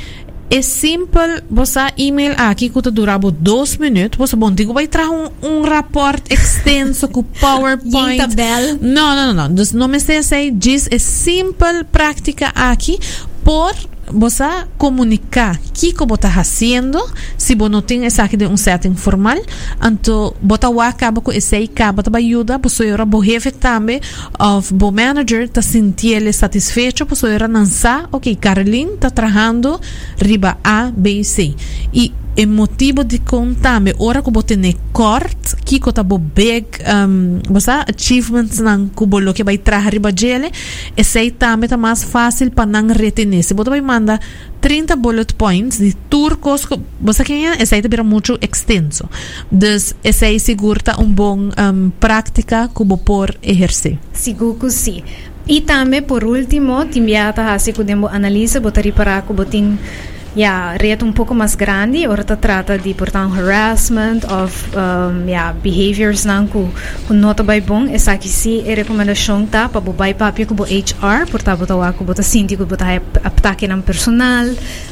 [0.50, 5.30] É simples, você e-mail aqui que durava dois minutos, você bom, digo, vai trazer um,
[5.42, 8.18] um rapport extenso com PowerPoint.
[8.18, 8.78] tabela.
[8.80, 9.64] Não, não, não, não.
[9.72, 12.98] Não me sei assim, diz, é simples prática aqui,
[13.42, 13.74] por
[14.10, 14.44] você
[14.76, 16.98] comunicar o que você está fazendo,
[17.36, 19.38] se você não tem essa de um certo informal,
[19.82, 24.00] então você acaba com esse aí, acaba de ajuda, você era o jefe também,
[24.38, 29.80] of o manager está sentindo satisfeito, você era lançar, ok, Caroline está trabalhando
[30.20, 31.54] riba A, B e C.
[31.92, 36.66] E é motivo de contar-me, ora que você tem corte, que você bo big,
[37.06, 40.50] um, você achievements não que você que vai trazer riba dele,
[40.96, 43.42] esse aí também está mais fácil para não retener.
[43.42, 44.20] Se você vai mandar
[44.60, 46.66] 30 bullet points de turcos,
[47.00, 49.08] você que é, esse aí vira muito extenso.
[49.50, 53.98] Então, esse aí segura um bom um, prática você pode exercer.
[54.12, 55.02] Seguro que sim.
[55.46, 59.78] E também, por último, te enviata a se podemos analisar, botar para que botem
[60.34, 65.52] ja, reto um pouco mais grande, ora ta trata de portanto harassment of um, ja,
[65.52, 66.72] behaviors nang ku
[67.06, 70.54] ku nota bay bom essa aqui si é recomendação tá para bo bay papi ku
[70.54, 72.84] bo HR portanto bota wa ku bota sinti ku bota
[73.22, 74.48] ataque nam personal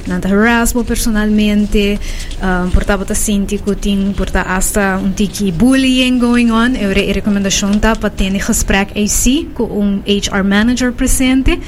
[0.07, 1.99] nanta harass bo personalmente
[2.43, 7.13] um, portanto bota sinti ku ting porta hasta um tiki bullying going on é a
[7.13, 11.59] recomendação tá para ter gesprek AC com um HR manager presente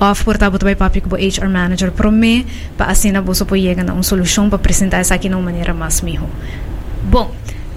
[0.00, 3.62] of portabo também papi com o HR manager para mim para assim na bolsa pode
[3.62, 6.28] chegar a uma solução para apresentar isso aqui de uma maneira mais melhor.
[7.04, 7.34] Bom,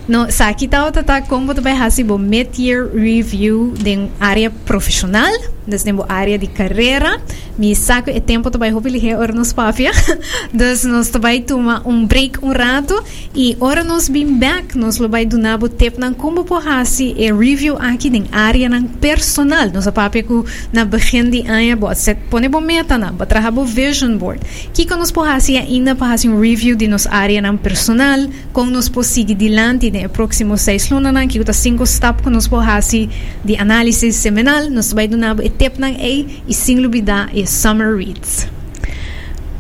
[0.08, 5.32] no, sa kita tata como também hasibo mid-year review de área profissional,
[5.68, 7.22] desde a área de carreira.
[7.58, 9.92] Mi saco é tempo também hope lihe ora nos papia.
[10.54, 12.94] dus nós também toma um break um rato
[13.36, 17.16] e ora nos bem back nós lo vai do nabo tep nan como po hasi
[17.18, 19.70] e review aqui de área nan personal.
[19.74, 23.52] Nós papia ku na begin di ano bo set pone bo meta na, bo traha
[23.52, 24.40] bo vision board.
[24.74, 28.66] Kiko nos po hasi ainda pa hasi um review de nos área nan personal, com
[28.66, 33.10] nos po seguir dilante de próximo seis lunas nan que cinco step que nos porrasi
[33.44, 38.48] de análise semanal nos vai do nabo etep e e sem lubida e summer reads.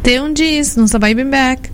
[0.03, 1.69] Tem um dias, não vai bem back.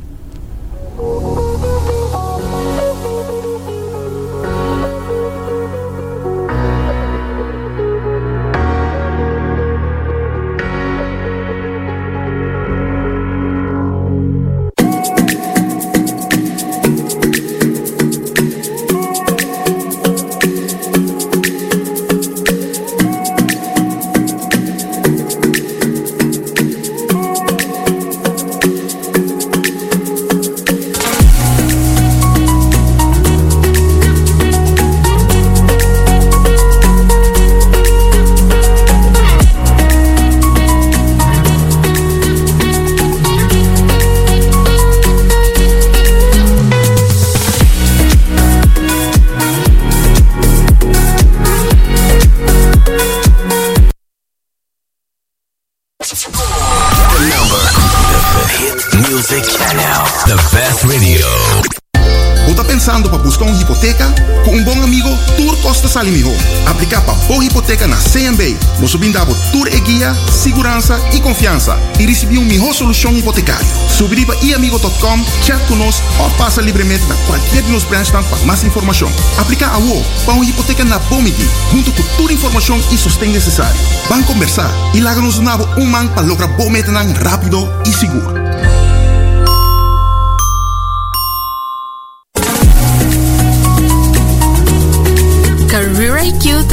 [71.43, 71.77] Confiança.
[71.99, 73.65] E receber uma melhor solução hipotecária.
[74.25, 79.11] Para iamigo.com, chat conosco ou passa livremente na qualquer de nos branches para mais informação.
[79.37, 83.31] Aplicar a UO para uma hipoteca na Bomigi, junto com toda a informação e sustento
[83.31, 83.75] necessário.
[84.07, 86.91] Vamos conversar e lá nos donava um man para lograr bom meta
[87.23, 88.72] rápido e seguro.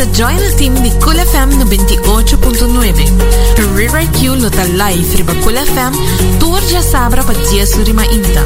[0.00, 3.04] Career IQ ta join el team de Cool FM 98.9.
[3.54, 8.42] Career IQ lo ta live riba Cool FM, tour já sabra pa dia surima inta.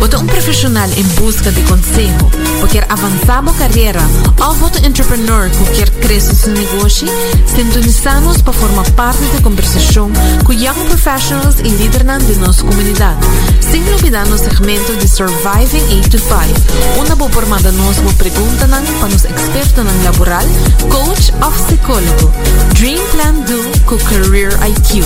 [0.00, 2.30] É um profissional em busca de conselho,
[2.60, 4.00] ou quer avançar a carreira,
[4.40, 7.06] ou um entrepreneur que quer crescer seu negócio,
[7.46, 10.10] sintonizamos para formar parte da conversação
[10.44, 13.20] com young professionals e líderes de nossa comunidade.
[13.60, 19.08] Sem olvidar no segmento de Surviving 8 to 5, uma boa formada boa pergunta para
[19.08, 20.44] os expertos laboral,
[20.90, 22.32] coach ou psicólogo.
[22.74, 25.04] Dream Plan Do com Career IQ.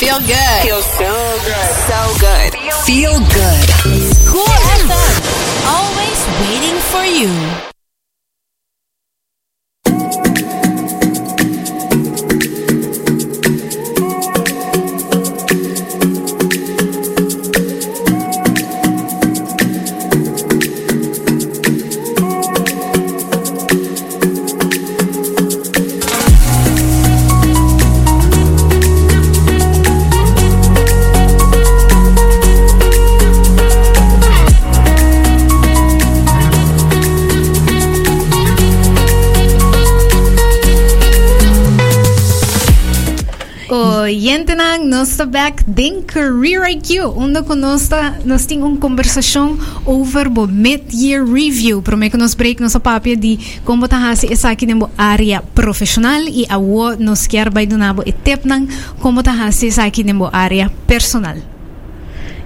[0.00, 0.62] Feel good.
[0.62, 1.12] Feel so
[1.44, 1.70] good.
[1.86, 2.54] So good.
[2.86, 3.68] Feel good.
[4.26, 4.46] Cool
[4.80, 5.12] FM.
[5.68, 7.69] Always waiting for you.
[44.86, 51.24] Nós está back din Career IQ, onde conosco nós temos uma conversação over o mid-year
[51.24, 51.82] review.
[51.82, 56.22] Prometo que nós break nossa papia de como tá hasi essa aqui na área profissional
[56.22, 58.68] e a o nos quer vai nang
[59.00, 61.59] como tá hasi essa aqui na área personal.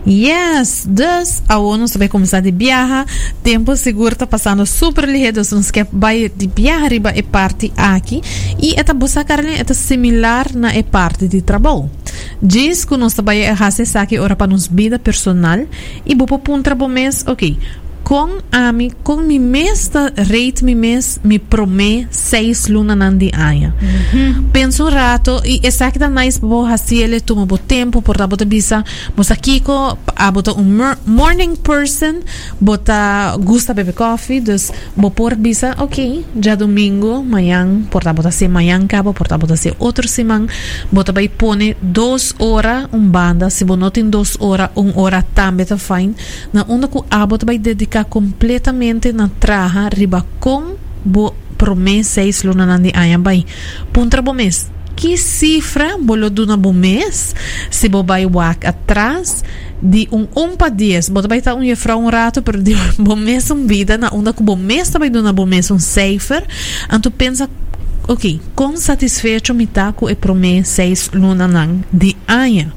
[0.06, 3.06] Yes, dus ao nós vai começar de viajar,
[3.42, 8.20] tempo seguro tá passando super ligeiro, nós quer vai de viajar riba e parte aqui.
[8.60, 11.90] E esta bossa carne é similar na e parte de trabalho.
[12.42, 15.60] Diz que nós fazer aqui ora para nos vida personal.
[16.04, 17.58] E vou pôr um trabalho mês, ok,
[18.04, 23.30] com a mi com mi mês da rate mi mês mi promê seis luna nandi
[23.32, 28.00] aia mm penso um rato e essa que mais bo hasi ele toma bo tempo
[28.00, 28.84] por da bota bisa
[29.16, 32.20] bosa kiko a bota um morning person
[32.60, 38.30] bota gusta bebe coffee dus bo por bisa ok já domingo manhã por da bota
[38.30, 40.46] se manhã cabo por da bota se outro semana
[40.92, 45.22] bota vai pone duas horas um banda se bo não tem duas horas um hora
[45.34, 46.14] também tá fine.
[46.52, 50.74] Na onda que a bota vai dedicar fica completamente na traja riba com
[51.04, 53.46] bo promessa seis luna nandi ayan bay
[53.94, 54.66] puntra bo mês
[54.96, 55.94] que cifra?
[55.98, 57.34] Bolo duna bo mês
[57.70, 59.44] se bo bay wak atrás
[59.78, 63.14] de um um pa dias bo bay ta um jefra um rato pero de bo
[63.14, 66.42] mês um vida na onda que bo mês também duna bo mês um cifra
[66.90, 67.48] anto pensa
[68.08, 72.74] ok com satisfeito me tá com e promessa seis luna nang de aia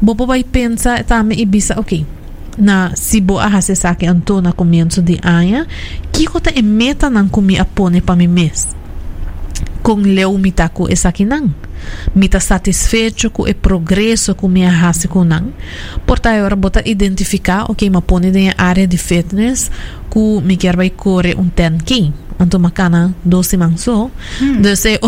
[0.00, 2.19] bo bay pensa também e bisa ok
[2.58, 5.66] na sibo ahase sa akin anto na comienzo de anya
[6.10, 8.74] kiko ta emeta nang kumi apone pa mi mes?
[9.80, 11.52] Kung leu mita ko esa kinang
[12.12, 15.52] mita satisfecho ko e progresso ko mi ahase ko nang?
[16.04, 19.70] Porta ora bota identificar ok ma pone de área de fitness
[20.12, 24.10] ku mi quer vai correr um 10k anto makana 12 manso
[24.40, 24.62] hmm.
[24.62, 24.98] dus e,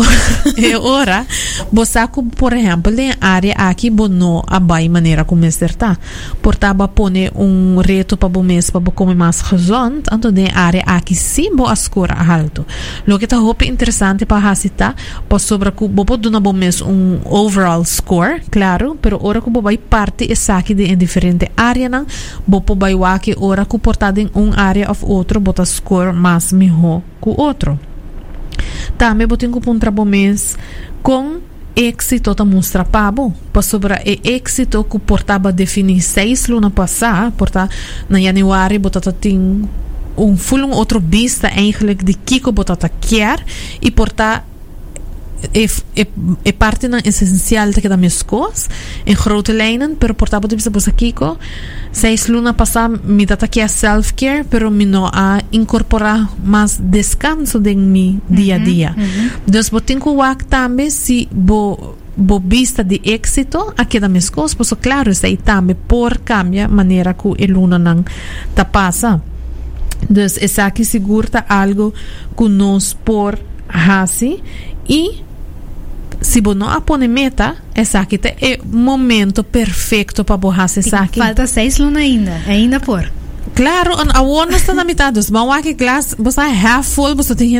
[0.57, 1.25] e ora?
[1.73, 5.97] Bosaku por exemplo em área aqui bono abai maneira como acertar
[6.41, 11.15] portaba pone um reto para o mês para comer mais gezond anto de área aqui
[11.15, 12.65] sim bo ascora alto.
[13.07, 14.95] Lo que tá hope interessante para hasita
[15.27, 19.49] po sobre ku bobo do na bom mês um overall score claro pero ora ku
[19.61, 22.05] vai parte essa aqui de em diferente área não
[22.45, 27.01] bopo vai waki ora ku portada em um área of outro bota score mais melhor
[27.23, 27.79] com outro.
[28.97, 30.57] Também eu tenho um trabalho mês
[31.01, 31.39] com
[31.73, 37.67] êxito ta mostra pabo para sobre e êxito que portava definir seis luna passar porta
[38.09, 39.67] na januário botata tem
[40.15, 43.43] um full um outro vista eigenlijk de kiko botata quer
[43.81, 44.45] e portar
[45.53, 45.65] é,
[46.01, 46.07] é,
[46.45, 48.69] é parte na essencial das minhas coisas
[49.05, 51.37] em grote lijnen pero portava de bisa Kiko
[51.91, 56.79] seis luna passar me dá aqui a self care pero me não a incorporar mais
[56.79, 58.95] descanso de mi dia a dia.
[59.47, 64.53] então vou ter que também se vou bo vista de êxito aqui da minhas coisas
[64.53, 68.05] pois claro isso aí também por cambia maneira que a luna não
[68.55, 69.21] tá passa
[70.09, 71.93] então essa aqui segura algo
[72.37, 73.39] que nós por
[73.73, 74.41] hasi
[74.87, 75.23] e
[76.21, 78.05] se você não apone meta, essa
[78.39, 81.09] é o momento perfeito para borrar essa.
[81.13, 83.11] Falta seis lunas ainda, ainda por.
[83.55, 85.19] Claro, a one está na metade.
[85.29, 87.59] Mas aqui glass, você é half full, você tem que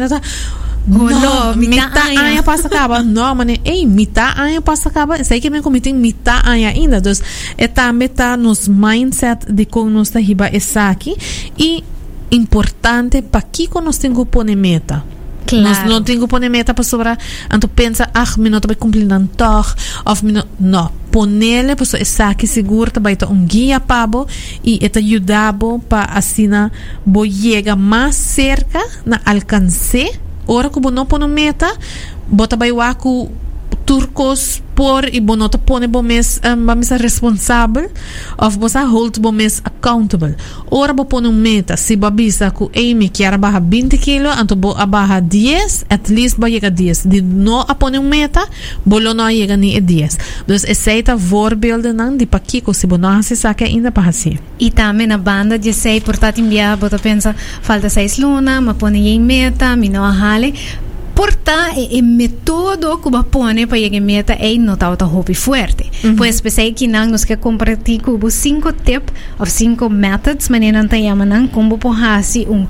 [0.85, 3.01] Oh, no, mitad año passa acaba.
[3.01, 5.23] Não, mas ei, mitad año passa acaba.
[5.23, 6.97] Sei que me cometi mitad año ainda.
[6.97, 7.13] Então,
[7.57, 11.15] é também tá nos mindset de como nós está riba essa aqui.
[11.57, 11.83] E
[12.31, 15.03] importante para que nós temos que pôr meta
[15.45, 15.89] Claro.
[15.89, 17.17] Não tem que pôr meta para sobrar.
[17.53, 19.75] Então pensa, ah, não vai cumprir não toch,
[20.05, 20.91] of não, não.
[21.11, 24.27] Ponele, pessoa, essa que seguro, vai ter um guia pabo
[24.63, 26.71] e eta ajudabo para assim na
[27.05, 30.11] bo chega mais cerca na alcance.
[30.47, 31.71] Ora bo não pôr meta,
[32.27, 33.31] bota vai waku
[33.85, 37.89] turcos por e bo nota pone bo mes um, mes responsável
[38.37, 40.35] of bo hold bo mes accountable.
[40.69, 44.29] Ora bo pone um meta se ba bisa ku Amy que era barra 20 kilo
[44.29, 48.07] anto bo a barra 10 at least ba chega 10 de no a pone um
[48.07, 48.47] meta
[48.85, 52.97] bo lo no chega ni e 10 dus aceita voorbeelden nan di pakiko se bo
[52.97, 56.97] no se saque ainda para assim E também na banda de sei, portanto, enviar, bota
[56.97, 60.53] pensa, falta seis luna, ma pone em meta, mi não hale.
[61.15, 65.91] Porta e, metodo va pone para llegar meta é no tá outra hobby fuerte.
[66.17, 70.87] Pues pensei que não nos que compartilhar com cinco tips of cinco methods, maneira não
[70.87, 72.65] tem não como por hasi um,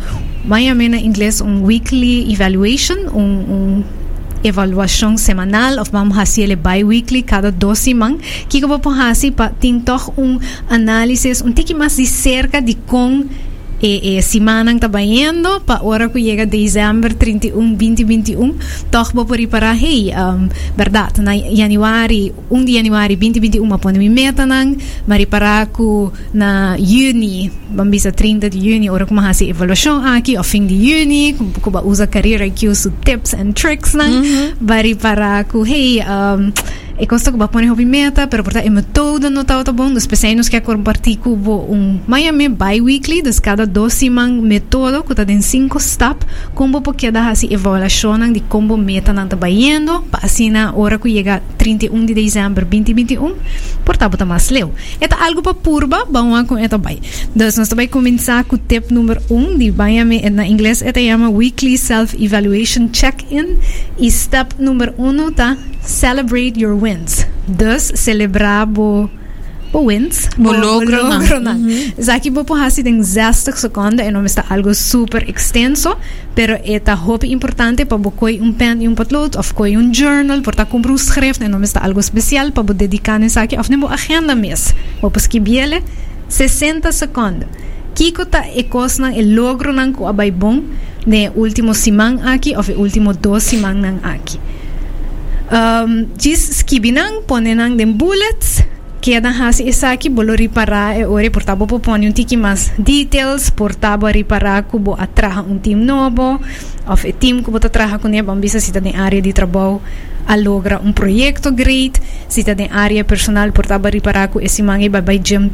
[0.45, 3.83] vai na inglês um weekly evaluation, um, um
[4.43, 8.19] evaluação semanal of vamos fazer ele bi-weekly cada duas semanas
[8.49, 9.73] que eu vou fazer para ter
[10.17, 10.37] um
[10.69, 13.25] análise um tique mais de cerca de com
[13.83, 18.55] e, e semana está indo para hora que chega dezembro 31 2021
[18.89, 24.07] toch vou preparar hey um, verdade na januari 1 de januari 2021 ma pone mi
[24.07, 30.37] meta nang mariparar ko na juni bambisa 30 de juni ora ko mahasi evaluação aqui
[30.37, 34.23] ao fim de juni ko ba usa carreira IQ su tips and tricks nang
[34.63, 36.55] bari para ko hey um,
[36.97, 40.47] e costa que pone hobby meta, pero porta e metoda no tá bom, dos pequenos
[40.47, 45.79] que compartilhar com um Miami bi-weekly, das cada dois semanas metoda, que tá em cinco
[45.79, 49.49] step, como porque dá assim evaluação de como meta não tá para
[50.21, 53.35] assim na hora que chega 31 de dezembro 2021,
[53.83, 54.71] porta bota mais leu.
[55.01, 56.99] Eta algo para purba, vamos com eta bai.
[57.35, 60.99] Dus nós vai começar com o tip número 1 um, de Miami, na inglês eta
[60.99, 63.57] chama weekly self-evaluation check-in,
[63.97, 67.25] e step número 1 um, tá celebrate your wins.
[67.47, 69.09] Dus celebrar bo
[69.73, 71.17] bo wins, Bo logro na.
[71.17, 71.57] logro na.
[71.97, 75.97] Zaki bo po hasi den 60 seconden en não está algo super extenso,
[76.35, 79.91] pero eta hope importante para bo koi um pen e um potlood of koi um
[79.91, 83.41] journal, por ta comprar um schrift en não está algo especial para bo dedicar nessa
[83.41, 84.75] aqui of nem bo agenda mes.
[85.01, 85.81] Bo escrever
[86.29, 87.47] 60 seconden.
[87.95, 90.61] Kiko ta e kosna e logro nang ko abay bom
[91.05, 94.37] ne último simang aqui of e último dos simang nang aqui.
[95.53, 98.65] Um, skibinang ponenang den bullets
[99.03, 104.07] queda hasi isaki bolo ripara e ore portabo po poni un tiki mas details portabo
[104.07, 106.39] ripara kubo atraha un team novo
[106.87, 109.81] of e team kubo atraha kunia bambisa sita de área de trabalho
[110.25, 115.19] a logra um projeto great sita de área personal portabo ripara ku esi mangi babay
[115.19, 115.51] gym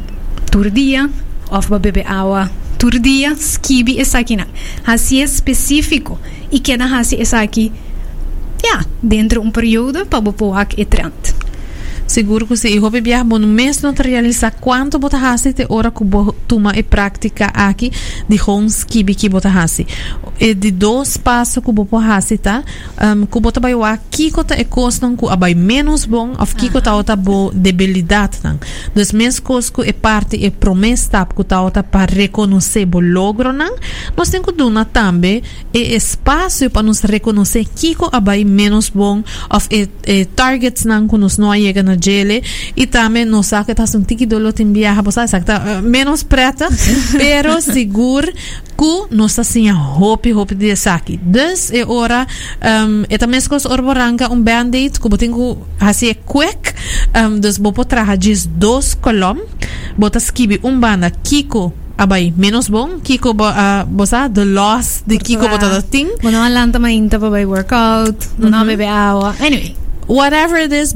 [0.50, 1.10] tur dia
[1.50, 2.46] of ba bebe awa
[2.78, 4.46] tur dia skibi esaki na
[4.86, 6.22] hasi específico
[6.54, 7.89] e queda hasi esaki
[8.64, 11.39] ja, dentro um período para bopoak e trend.
[12.10, 15.64] Seguro que se eu vou beber bom mês não te realizar quanto bota hasi te
[15.68, 17.92] ora bo tuma e prática aqui
[18.28, 19.86] de hons kibi que bota hasi.
[20.40, 22.64] E de dois passos que bopo hasi tá,
[23.00, 26.80] um, que bota bai wa kiko ta e costam que abai menos bom, of kiko
[26.80, 28.58] ta ota bo debilidade não.
[28.92, 33.52] Dos mês cosco e parte e promessa tap que ta ota para reconhecer bo logro
[33.52, 33.76] não.
[34.16, 39.68] Nós temos que duna também e espaço para nos reconhecer kiko abai menos bom, of
[39.70, 42.42] e, e targets não que nos não chega na jele
[42.76, 46.22] e também não sabe que tá um tiki dolo tem viaja sabe tá uh, menos
[46.22, 46.68] preta
[47.18, 48.32] pero seguro
[48.80, 51.18] que nós assim a hope hope de saki.
[51.22, 52.26] Dus é hora
[52.86, 55.08] um, e também se orboranga um band-aid que
[55.78, 56.72] assim é quick
[57.14, 59.38] um, dus bo potraja diz dos colom
[59.96, 65.18] bota skibi um banda kiko abay menos bom kiko bo uh, bosa the loss de
[65.18, 66.08] kiko bota da ting.
[66.22, 69.34] Bueno, alanta mainta pa by workout, no bebe agua.
[69.40, 69.76] Anyway,
[70.10, 70.92] whatever it is,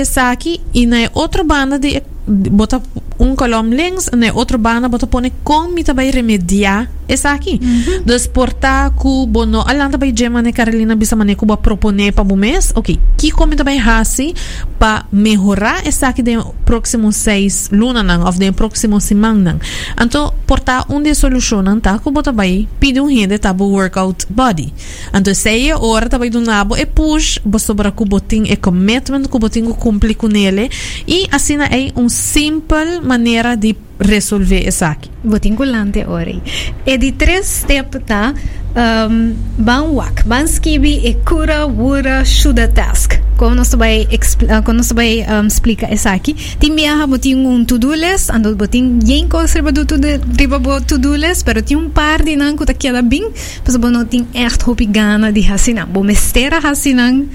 [0.00, 2.80] isso aqui e na outra banda de bota
[3.18, 7.60] um colom links na outra banda bota pone como vai remediar isso aqui.
[8.04, 12.24] Dus portar ku bono alanta vai gema ne Carolina bisa mane ku ba proponer para
[12.24, 12.72] o mês.
[12.74, 12.98] OK.
[13.16, 14.34] Que como também hasi
[14.78, 19.60] para melhorar isso aqui de próximo seis luna nang of de próximo semana nang.
[20.00, 24.72] Então portar um de solução tá bota vai pedir um rende tá bo workout body.
[25.12, 29.38] Então sei hora vai do nabo e push bo sobra ku botin e commitment ku
[29.38, 30.70] botin ku cumprir com ele
[31.06, 35.10] e assim é um simple maneira de resolver isso aqui.
[35.22, 36.42] Botingulante ori.
[36.86, 38.34] E di três step tá
[38.74, 43.14] um, ban wak, ban skibi e cura wura shuda task.
[43.36, 46.34] Como nós vai uh, como nós vai um, explica essa aqui.
[46.58, 51.76] Tim biaha boting um to-do list, ando boting yen coisa do to-do list, pero tem
[51.76, 53.32] um par de nan kuta kiada bing,
[53.64, 55.86] pues bo no ting echt hopi gana di hasinan.
[55.86, 57.28] Bo mestera hasinan,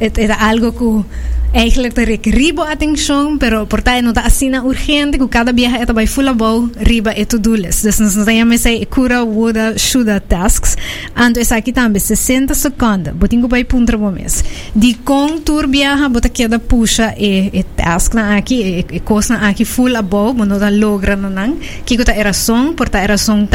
[0.00, 1.04] et era algo que
[1.52, 5.92] eigenlijk te requeribo atenção, pero por tá não tá assim urgente que cada viaje é
[5.92, 7.84] vai full bow riba e to-do list.
[7.84, 10.76] Dus nós temos sei cura woda shuda tasks.
[11.14, 13.14] Ando essa aqui também 60 segundos.
[13.14, 14.42] Botingo vai puntra bom mês.
[14.74, 19.36] De com tour viaja bota queda puxa e, e task na aqui e, e coisa
[19.36, 21.58] na aqui full bow, mo não tá logra na nang.
[21.84, 23.46] Kiko tá era som, por tá era som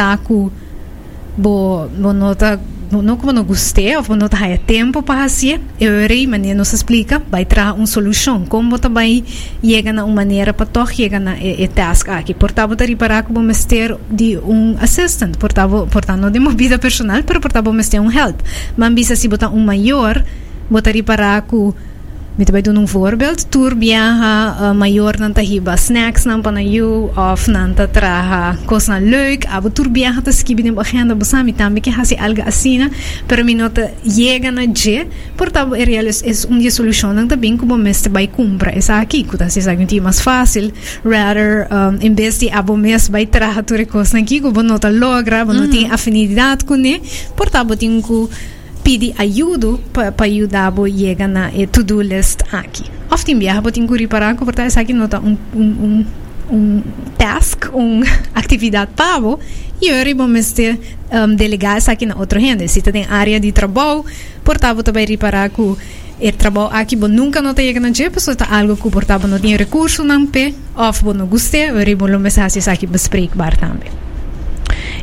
[1.38, 2.60] bo nota
[2.90, 7.46] no, como não gostei não tá tempo para fazer eu rei maneira nos explica vai
[7.46, 9.24] trazer uma solução como vai
[9.62, 13.24] chega na uma maneira para toch chega na e, e task aqui portava tá reparar
[13.24, 18.40] como mester de um assistant portava portando de movida personal pero portava mester um help.
[18.76, 20.24] Mas bisa se botar um maior
[20.70, 21.74] botar reparar com
[22.38, 23.52] Met bij doen een voorbeeld.
[23.52, 28.86] Tour viaja uh, maior nanta hiba snacks nan pa na you of nanta traha kos
[28.88, 29.46] na leuk.
[29.46, 32.90] Abo tour viaja ta skibi nim agenda busami tambi que hasi algo asina.
[33.26, 35.08] Pero mi nota llega na je.
[35.36, 38.72] Portabo é real es, un solução nanta bem como meste vai cumpra.
[38.78, 40.72] Esa aqui kuta se sabe um mais fácil.
[41.04, 44.90] Rather um, em vez de abo mes vai traha tour kos na aqui como nota
[44.90, 47.02] logra, não tem afinidade com ne.
[47.36, 48.28] Portabo tinha
[49.18, 52.86] ajuda para pa ajudar a chegar na to-do list aqui.
[53.12, 56.06] Often viaja para tinha para porque essa aqui nota um, um, um,
[56.50, 56.84] um
[57.18, 59.38] task, uma atividade para
[59.82, 60.80] e eu vamos ter
[61.12, 62.68] um, delegar essa aqui na outra gente.
[62.70, 64.06] Se tem área de trabalho,
[64.44, 65.78] portava também reparar que o
[66.38, 69.58] trabalho aqui bom nunca não tem na jeep, pessoa tá algo que portava não tinha
[69.58, 70.54] recurso não pé,
[71.04, 74.07] bom não gostei, eu vou mensagem aqui bespreekbaar também.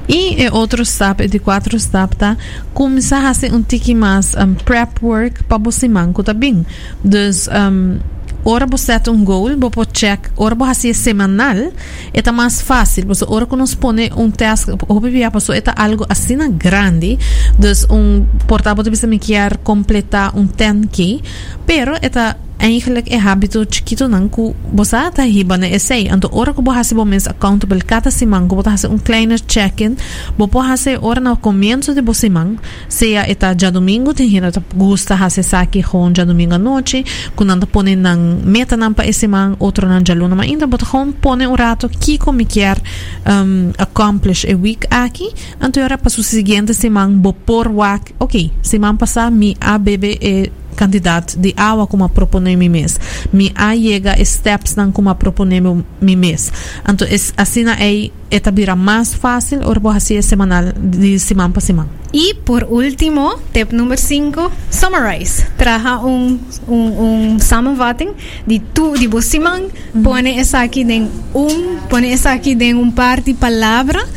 [0.08, 2.36] E é outro step, de quatro step, tá?
[2.72, 6.66] Começar a fazer um tique mais um, prep work para você manco, tá bem?
[7.02, 7.98] Dus, um,
[8.44, 11.72] ora você set um goal, você check, ora você fazer semanal,
[12.12, 16.04] é mais fácil, você ora que nos põe um task, ou via pessoa, é algo
[16.08, 17.18] assim grande,
[17.58, 21.22] dus um portável você me quer completar um 10k,
[21.66, 22.10] pero é
[22.58, 26.94] eigenlijk é hábito chiquito nan ku bosa ta hiba na essay anto ora ko bohase
[26.94, 29.96] bo mes accountable cada semana ko bohase un kleiner check-in.
[30.38, 35.14] Bo bohase ora na comienzo de bosimang sea eta já domingo tem hina ta gusta
[35.16, 37.04] hase saki hon já domingo à noite
[37.36, 40.66] kun anda pone nan meta nan pa esse man outro nan já luna ma ainda
[40.66, 42.78] bot hon pone un rato kiko me quer
[43.26, 45.28] um, accomplish a week aqui
[45.60, 48.14] anto ora para su seguinte semana bo por wak.
[48.18, 52.98] Ok semana passada mi ABB e candidato de água como a propõe mi mês.
[53.32, 55.60] Mi a chega steps como a propõe
[56.00, 56.52] mi mês.
[56.88, 61.60] Então, es, assim é esta vira mais fácil ou vou fazer semanal de semana para
[61.60, 61.88] semana.
[62.12, 65.44] E por último, tip número 5, summarize.
[65.56, 68.12] Traga um, um, um samenvatting
[68.46, 69.64] de tu, de você semana,
[70.02, 74.08] põe essa aqui em um, põe essa aqui em um par de palavras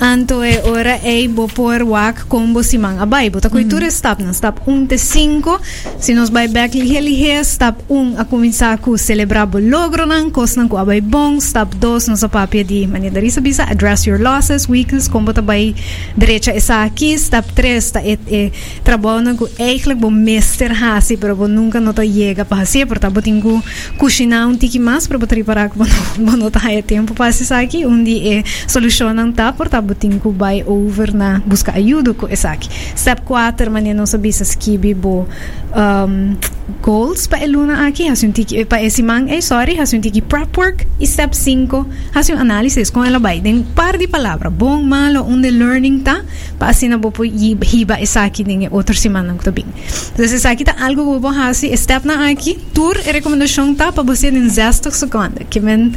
[0.00, 3.30] Anto e ora e bo por wak combo si mang abay.
[3.30, 6.02] Bota ko iture stop na stop 1 te 5.
[6.02, 10.34] Si nos bay back lihe lihe stop 1 a começar ku celebrar bo logro nang
[10.34, 11.38] kos nang ku abay bong.
[11.38, 15.46] Stop 2 nos papia di mania dari sa bisa address your losses, weakness, combo ta
[15.46, 15.78] bay
[16.18, 17.14] derecha isa aqui.
[17.14, 18.50] Stop 3 ta et e
[18.82, 22.82] trabalho nang ku eigenlijk bo mester hasi pero bo nunca no ta llega pa hasi
[22.82, 23.62] por ta bo tingu
[23.94, 27.46] kushina un tiki mas pero bo triparak bo no, bo no ta tempo pa hasi
[27.46, 27.86] sa aqui.
[27.86, 32.16] Un di e solution nang ta por ta buting ko by over na busca ajuda
[32.16, 32.68] ko esaki.
[32.96, 35.28] Step 4 man não sabi sa skibi bo
[35.76, 36.36] um,
[36.80, 41.06] goals pa eluna aqui hasun tiki pa esimang eh sorry hasun tiki prep work e
[41.06, 41.84] step 5
[42.16, 46.16] hasun analysis com ela bay den par di palavra bom malo onde learning ta
[46.58, 49.68] pa asina bo po hiba esaki den outro semana ko tabing.
[50.12, 54.30] Então esaki ta algo bo hasi step na aqui tour e recomendação ta pa você
[54.30, 55.92] den 60 segundos que men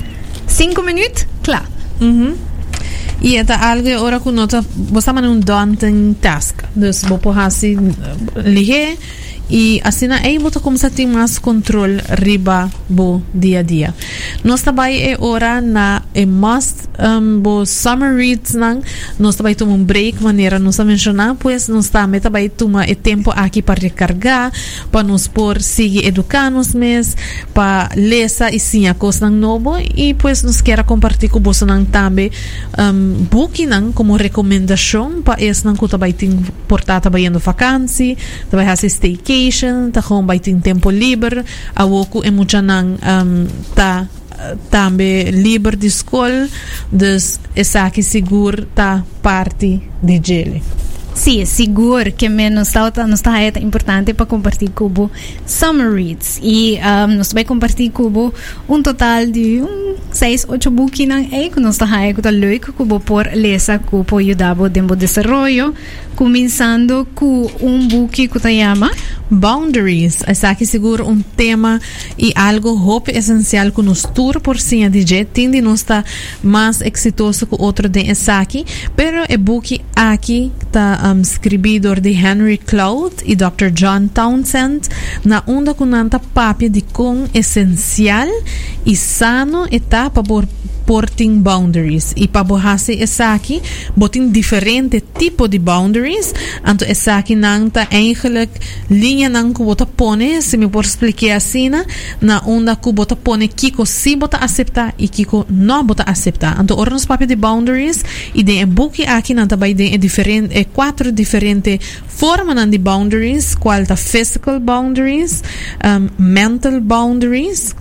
[0.48, 1.68] 5 minutos claro.
[2.02, 2.57] Mhm.
[3.22, 6.64] E é algo ora que nota você man um daunting task.
[6.76, 7.78] Dus bo po hasi
[8.36, 8.98] lihe
[9.50, 13.96] e assim aí bota começar a ter mais controle riba bo dia a dia.
[14.44, 18.82] Nós também é hora na é must um, bo summer reads nang
[19.20, 23.32] nós também toma um break maneira nós mencionar pois nós também também toma é tempo
[23.36, 24.52] aqui para recargar
[24.92, 27.16] para nos por seguir educar-nos mês
[27.54, 31.66] para ler e sim a coisa nang novo e pois nos quer compartilhar com você
[31.66, 32.32] nang também
[32.78, 36.38] um, book nang como recomendação para esse nang que também tem
[36.68, 38.18] portar também indo vacância
[38.50, 38.90] também fazer
[39.38, 41.44] staycation tá com vai ter tempo livre
[41.76, 42.22] a woku
[42.62, 43.48] nang um,
[44.32, 46.48] uh, também livre de escola,
[46.92, 50.64] dus essa aqui seguro tá parte de gele.
[51.14, 55.10] Sim, seguro que menos está está importante para compartilhar cubo
[55.48, 57.44] summer reads e um, nós vai
[57.92, 58.32] cubo
[58.70, 60.70] um total de um seis oito
[61.50, 63.26] que nós está é que tá leuk cubo por
[66.18, 68.92] começando com um buki que se chama
[69.30, 70.24] Boundaries.
[70.26, 71.80] Essa aqui seguro um tema
[72.18, 76.04] e algo hope essencial que nos tour por cima de jet tende não está
[76.42, 78.66] mais exitoso que outro de essa aqui,
[78.96, 83.70] pero é book aqui está um, escribido de Henry Cloud e Dr.
[83.72, 84.90] John Townsend
[85.24, 88.28] na onda com nanta papia de com essencial
[88.84, 90.48] e sano etapa por
[90.88, 92.14] porting boundaries.
[92.16, 93.62] E para borrarse essa aqui,
[93.96, 96.34] botin diferente tipo de boundaries.
[96.66, 98.50] Anto essa aqui não tá eigenlijk
[98.90, 101.70] linha não que bota pone, se me por explicar assim,
[102.22, 106.60] na onda que bota pone kiko si bota aceitar e kiko não bota aceitar.
[106.60, 110.58] Anto ora nos papel de boundaries e de book aqui não tá de é diferente,
[110.58, 115.44] é quatro diferentes formas de boundaries, qual tá physical boundaries,
[115.84, 117.76] um, mental boundaries,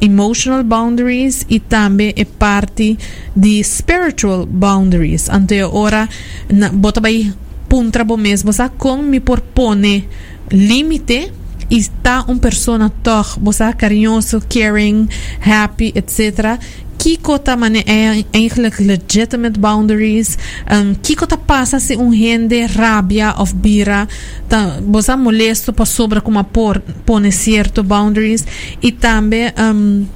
[0.00, 2.98] emotional boundaries e também é parte
[3.34, 5.28] de spiritual boundaries.
[5.28, 6.08] Ante ora,
[6.52, 7.32] na, bota vai
[7.68, 10.08] puntra bo mesmo, sa com me propone
[10.50, 11.32] limite
[11.70, 15.08] e está uma pessoa toch, você carinhoso, caring,
[15.40, 16.58] happy, etc.
[16.98, 20.38] Kiko ta mane é eigenlijk legitimate boundaries.
[20.70, 24.08] Um, Kiko ta passa se um rende rabia of bira,
[24.48, 28.44] ta você molesto para sobra como por pone certo boundaries
[28.82, 30.06] e também um,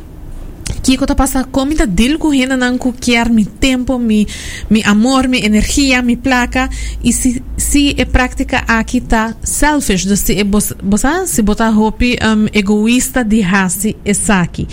[0.88, 4.26] Kiko ta passa comida dil ku hena nan ku quer mi tempo, mi,
[4.70, 6.70] mi amor, mi energia, mi placa.
[7.04, 13.24] E se si é prática aqui tá selfish, se bosa se botar hopi um, egoísta
[13.24, 14.66] de raça essa aqui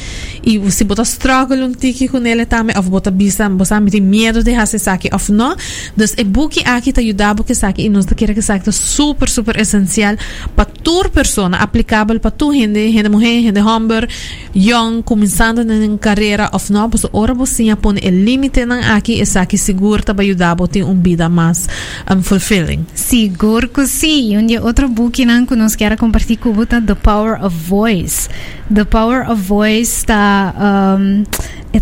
[0.45, 3.99] e se botar struggle um tiki com ele também, of botar bisa, bosa me tem
[3.99, 5.55] medo de raça essa aqui, of não,
[5.97, 9.27] dus é buki aqui tá ajudar essa aqui e nós tá que aqui tá super
[9.27, 10.15] super essencial
[10.55, 14.07] para toda pessoa, aplicável para tu gente, gente mulher, gente homem,
[14.55, 15.75] young, começando na
[16.05, 20.13] carreira of não, pues ora você põe o limite nan aqui essa aqui seguro tá
[20.13, 21.67] para ajudar a ter uma vida mais
[22.07, 22.85] um, fulfilling.
[22.93, 24.37] Seguro que sim.
[24.37, 28.29] Um outro book não que nós quer compartilhar com você The Power of Voice.
[28.71, 30.53] The Power of Voice está
[30.99, 31.23] um,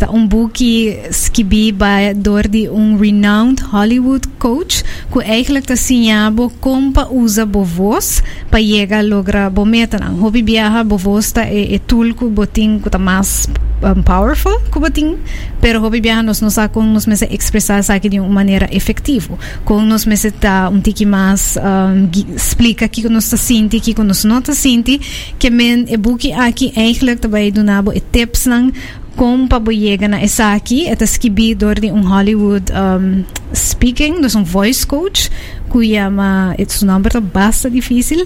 [0.01, 0.63] é um book
[1.09, 1.77] escrito
[2.15, 8.23] door de um renowned Hollywood coach que eigenlijk te sinjabo como pa usa bo voz
[8.49, 10.15] para chegar a lograr bo meta não.
[10.19, 13.47] Hobby viaja bo voz tá é, é tool que botin tá mais
[13.83, 15.17] um, powerful que botin,
[15.61, 19.37] pero hobby viaja nos nos com nos mese expressar aqui de uma maneira efetiva.
[19.63, 24.23] Com nos mese tá um tiki mais um, explica que nos tá sinti, que nos
[24.23, 24.99] não tá sinti,
[25.37, 28.73] que men e book aqui eigenlijk também do nabo e tips nang
[29.15, 30.17] com paboyega na
[30.53, 35.29] aqui é escribidor de um Hollywood um, speaking, dus um voice coach,
[35.69, 38.25] cuya ma, nome é bastante difícil,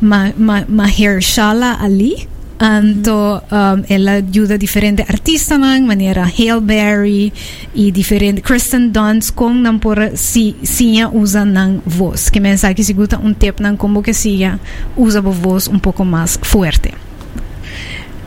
[0.00, 2.28] ma, ma, Mahershala Ali.
[2.60, 7.32] Anto um, ela ajuda diferente artistas man, maneira Hail Berry
[7.72, 12.28] e diferente Kristen Dunst com não por si sia usa nang voz.
[12.28, 14.58] Que mensagem segura um tempo nang como que sia
[14.96, 16.90] usa a voz um pouco mais forte.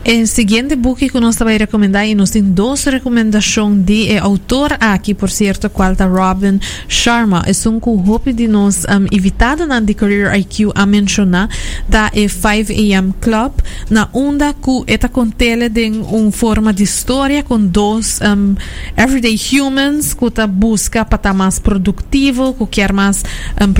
[0.04, 4.76] El siguiente book que nós vai recomendar e nós tem duas recomendações de é autor
[4.80, 7.44] aqui, por certo, qual tá Robin Sharma.
[7.46, 11.48] É um que de nós um, evitado na de Career IQ a mencionar
[11.88, 13.52] da é 5 AM Club
[13.88, 18.56] na onda que eta contele de uma forma de história com dois um,
[19.00, 23.22] everyday humans que tá busca para estar mais produtivo, que quer mais
[23.60, 23.72] um,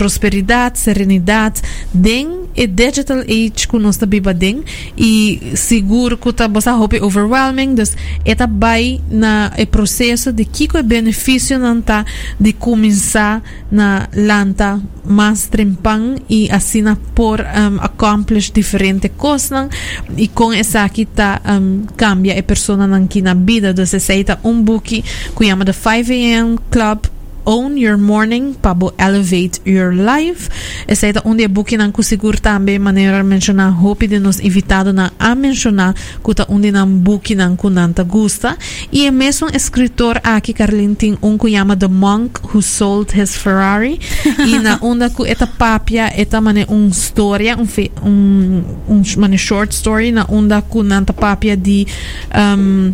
[0.79, 1.63] serenidade,
[1.93, 4.63] den e digital age que nós tá den
[4.97, 10.79] e seguro que tá bossa hope overwhelming dus eta vai na e processo de kiko
[10.79, 12.05] é benefício não tá
[12.39, 16.83] de começar na lanta mais trempan e assim
[17.15, 19.69] por um, accomplish diferente coisas
[20.17, 24.13] e com essa aqui tá um, cambia a pessoa na na vida dus essa
[24.45, 25.03] um book
[25.37, 27.12] que chama The 5 AM Club
[27.45, 30.49] Own Your Morning para elevate your life.
[30.87, 35.13] Essa é onde é book não conseguir também maneira mencionar hope de nos invitado na
[35.19, 38.57] a mencionar que onde não book não kunanta gusta
[38.91, 43.37] e é mesmo escritor aqui Carlin tem um que chama The Monk Who Sold His
[43.37, 44.01] Ferrari
[44.47, 47.67] e na onda que eta papia eta mane um história um
[48.07, 51.87] um um mane short story na onda que nanta papia de
[52.35, 52.93] um,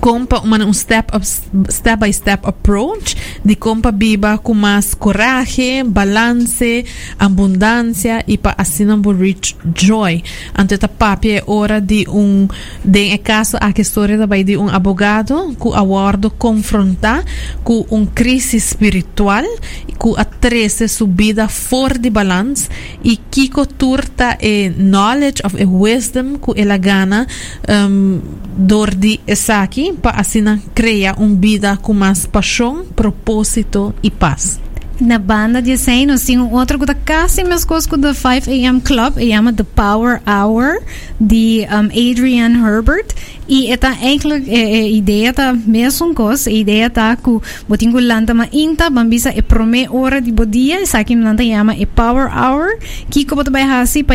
[0.00, 5.84] compa uma um step up, step by step approach de compa biba com mais coragem,
[5.84, 6.84] balance,
[7.18, 10.22] abundância e para assim não reach joy.
[10.56, 12.48] Ante ta papi é hora de um
[12.84, 17.24] de é caso a história da de um abogado que awardo confrontar
[17.64, 19.44] com um crise espiritual
[19.86, 22.68] que atrese sua vida fora de balance
[23.02, 27.26] e que turta é knowledge of a wisdom que ela gana
[27.68, 28.20] um,
[28.56, 29.65] dor de esaki
[30.00, 30.44] para assim
[30.74, 34.60] criar uma vida com mais paixão, propósito e paz.
[34.98, 38.80] Na banda de 100, nós tínhamos outro que quase mesmo coisa do 5 a.m.
[38.80, 40.80] Club, e chama The Power Hour,
[41.20, 43.06] de um, Adrian Herbert.
[43.48, 47.30] E eigenlijk eh, eh, ideia tá mesmo coisa, a ideia tá que
[47.68, 51.86] botingo lanta ma inta, bambisa e prome hora de bodia, e saque lanta chama e
[51.86, 52.78] Power Hour,
[53.08, 54.14] que como tu vai hasi pa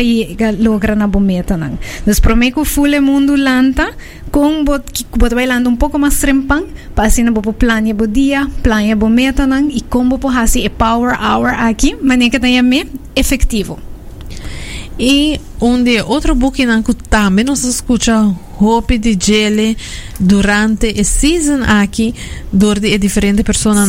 [0.58, 1.78] logra na bometa nang.
[2.04, 3.94] Des prome que fule mundo lanta,
[4.30, 7.94] com bot que bot vai lanta um pouco mais trempang, pa assim na bopo plania
[7.94, 12.62] bodia, plania bometa nang, e como po hasi e Power Hour aqui, maneira que tenha
[12.62, 13.78] me efetivo.
[14.98, 15.40] E
[15.84, 19.76] dia, outro book que também nos escuta Hope de Gele
[20.20, 22.14] durante a season aqui,
[22.52, 23.86] donde é diferente pessoa não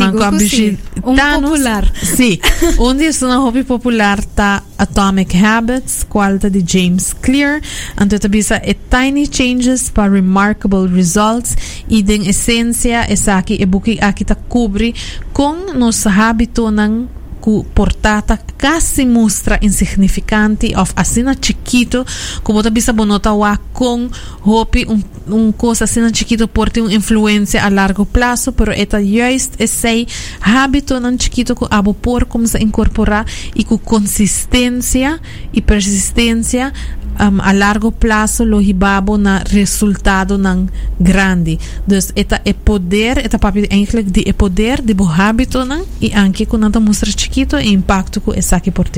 [0.50, 0.80] sí.
[1.04, 1.94] Um popular.
[2.04, 2.40] Sim.
[2.80, 7.62] um dia, uma hobby popular tá Atomic Habits, qualta de James Clear.
[8.02, 11.56] Então, tabisa é Tiny Changes para Remarkable Results
[11.88, 14.96] e, em essência, essa aqui é book aqui tá cobre
[15.32, 17.08] com nos hábito ng
[17.44, 22.06] ku portata casi mostra insignificante of asina chiquito
[22.42, 24.08] como ta bisa bonota wa con
[24.48, 29.60] hopi un, un cosa asina chiquito porte un influencia a largo plazo pero eta juist
[29.60, 30.08] esse
[30.40, 35.20] hábito nan chiquito ku abo por como se incorporar e ku consistencia
[35.52, 36.72] e persistência
[37.20, 41.58] um, a largo plazo lo hibabo na resultado nan grande.
[41.86, 46.12] Dus eta e poder, eta papi eigenlijk di e poder di bo habito nan e
[46.14, 48.90] anche con nanta mostra chiquito e impacto ku esaki por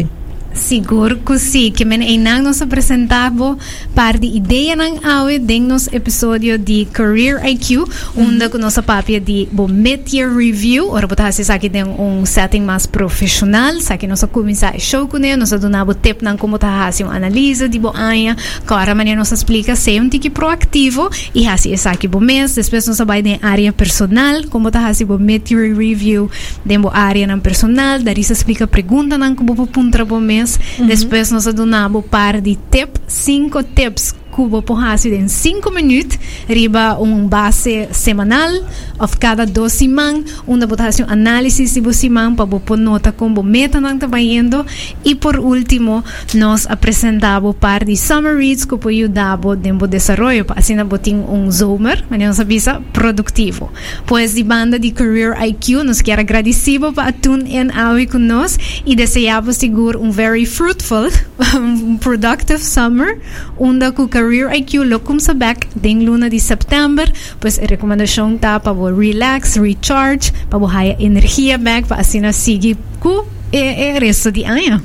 [0.56, 0.76] ti.
[0.76, 3.58] Seguro que sim, que men ainda nos apresentava
[3.93, 7.86] par de ideia nang awe ding nos episódio de Career IQ,
[8.16, 12.62] onde com nossa papia de bo mid-year review, ora botar se aqui tem um setting
[12.62, 13.74] mais profissional,
[14.08, 17.68] nós começar a show com ele, nós donava tip nang como tá assim uma análise
[17.68, 18.36] de bo anha,
[18.66, 22.88] cara maneira nos explica ser um tique proativo e assim essa aqui bo mês, depois
[22.88, 26.30] nós vai em área personal, como tá assim bo mid-year review,
[26.64, 30.45] de bo área nang personal, daí se explica pergunta nang como bo puntra bo mês
[30.80, 30.88] Uhum.
[30.88, 37.26] Depois nós adunamos par de tips, cinco tips cubo por em 5 minutos, riba um
[37.26, 38.52] base semanal,
[39.00, 43.96] of cada duas semanas, uma votação análise de semana para pôr nota como meta não
[43.96, 44.66] está indo
[45.06, 51.24] e por último, nós apresentamos par de summaries que pode ajudar no desenvolvimento, assim botin
[51.30, 53.72] um zoomer, mas não sabia produtivo.
[54.06, 58.98] Pois de banda de Career IQ, nós quero agradecer para tune in awi conosco e
[58.98, 61.10] desejamos seguro um very fruitful,
[61.56, 63.18] um productive summer,
[63.58, 67.06] onde com Career IQ lokum sa back ding luna de September,
[67.40, 73.24] pues a recomendação tá para relax, recharge, para haya energia back para assim seguir ku
[73.54, 74.82] e, e resto de ano.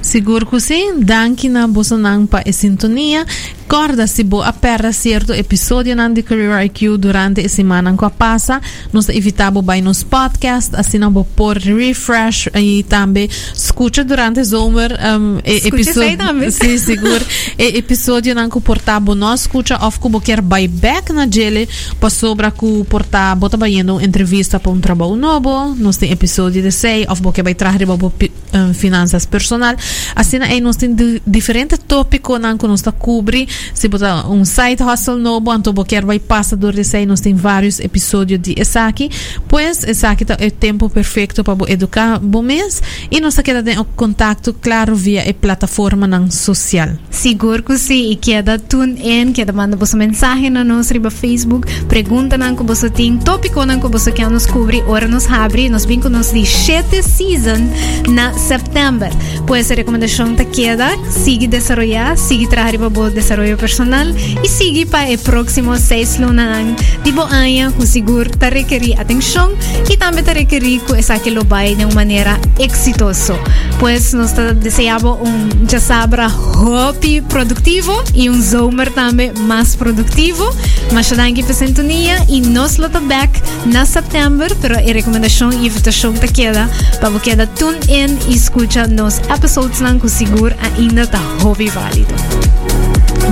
[0.00, 3.26] Seguro que sim, danke na Bolsonaro para a sintonia.
[3.74, 8.60] Corda se bo aperta certo episódio de Career IQ durante a semana que passa.
[8.92, 14.44] Nós evitamos bem nos podcast, assim não vou pôr refresh e também escuta durante o
[14.44, 16.16] summer um, episódio.
[16.16, 16.52] também.
[16.52, 17.26] Sim, seguro.
[17.58, 21.68] e episódio nan que portabo nós escuta of que quer back na gele
[21.98, 25.74] para sobra que portar bota baindo entrevista para um trabalho novo.
[25.74, 29.74] Nós tem episódio de sei of que vai trazer um, finanças personal.
[30.14, 30.94] Assim aí nós tem
[31.26, 36.70] diferentes tópicos que nós cobrir se botar um site hustle novo, qualquer vai passar do
[36.70, 39.10] receio, nós tem vários episódios de Esaki,
[39.48, 43.84] pois Esaki é o tempo perfeito para educar bom mês e nós queda tem o
[43.84, 46.90] contato claro via a plataforma não social.
[47.10, 51.66] Seguro que sim, e queda tune in, queda manda você mensagem na nossa riba Facebook,
[51.86, 55.68] pergunta não que você tem, tópico não que você quer nos cobrir, ora nos abre,
[55.68, 57.68] nós vem com nós de 7 season
[58.08, 59.10] na setembro.
[59.46, 64.06] Pois a recomendação te queda, siga desenvolver, siga trabalhar para desenvolver desarrollo personal
[64.42, 67.28] e seguir para o próximo seis lunas de boa
[67.76, 69.52] com seguro te requerir atenção
[69.90, 73.34] e também te requerir que essa que lo vai de uma maneira exitosa.
[73.78, 80.54] Pois nós desejamos um já sabra hobby produtivo e um zomer também mais produtivo.
[80.92, 85.66] Mas já danke para sintonia e nós lota back na setembro, pero a recomendação e
[85.66, 86.68] invitação te queda
[87.00, 92.14] para você tune in e escuta nos episódios lang com seguro ainda tá hobby válido.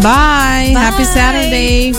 [0.01, 0.73] Bye.
[0.75, 0.81] Bye.
[0.81, 1.93] Happy Saturday.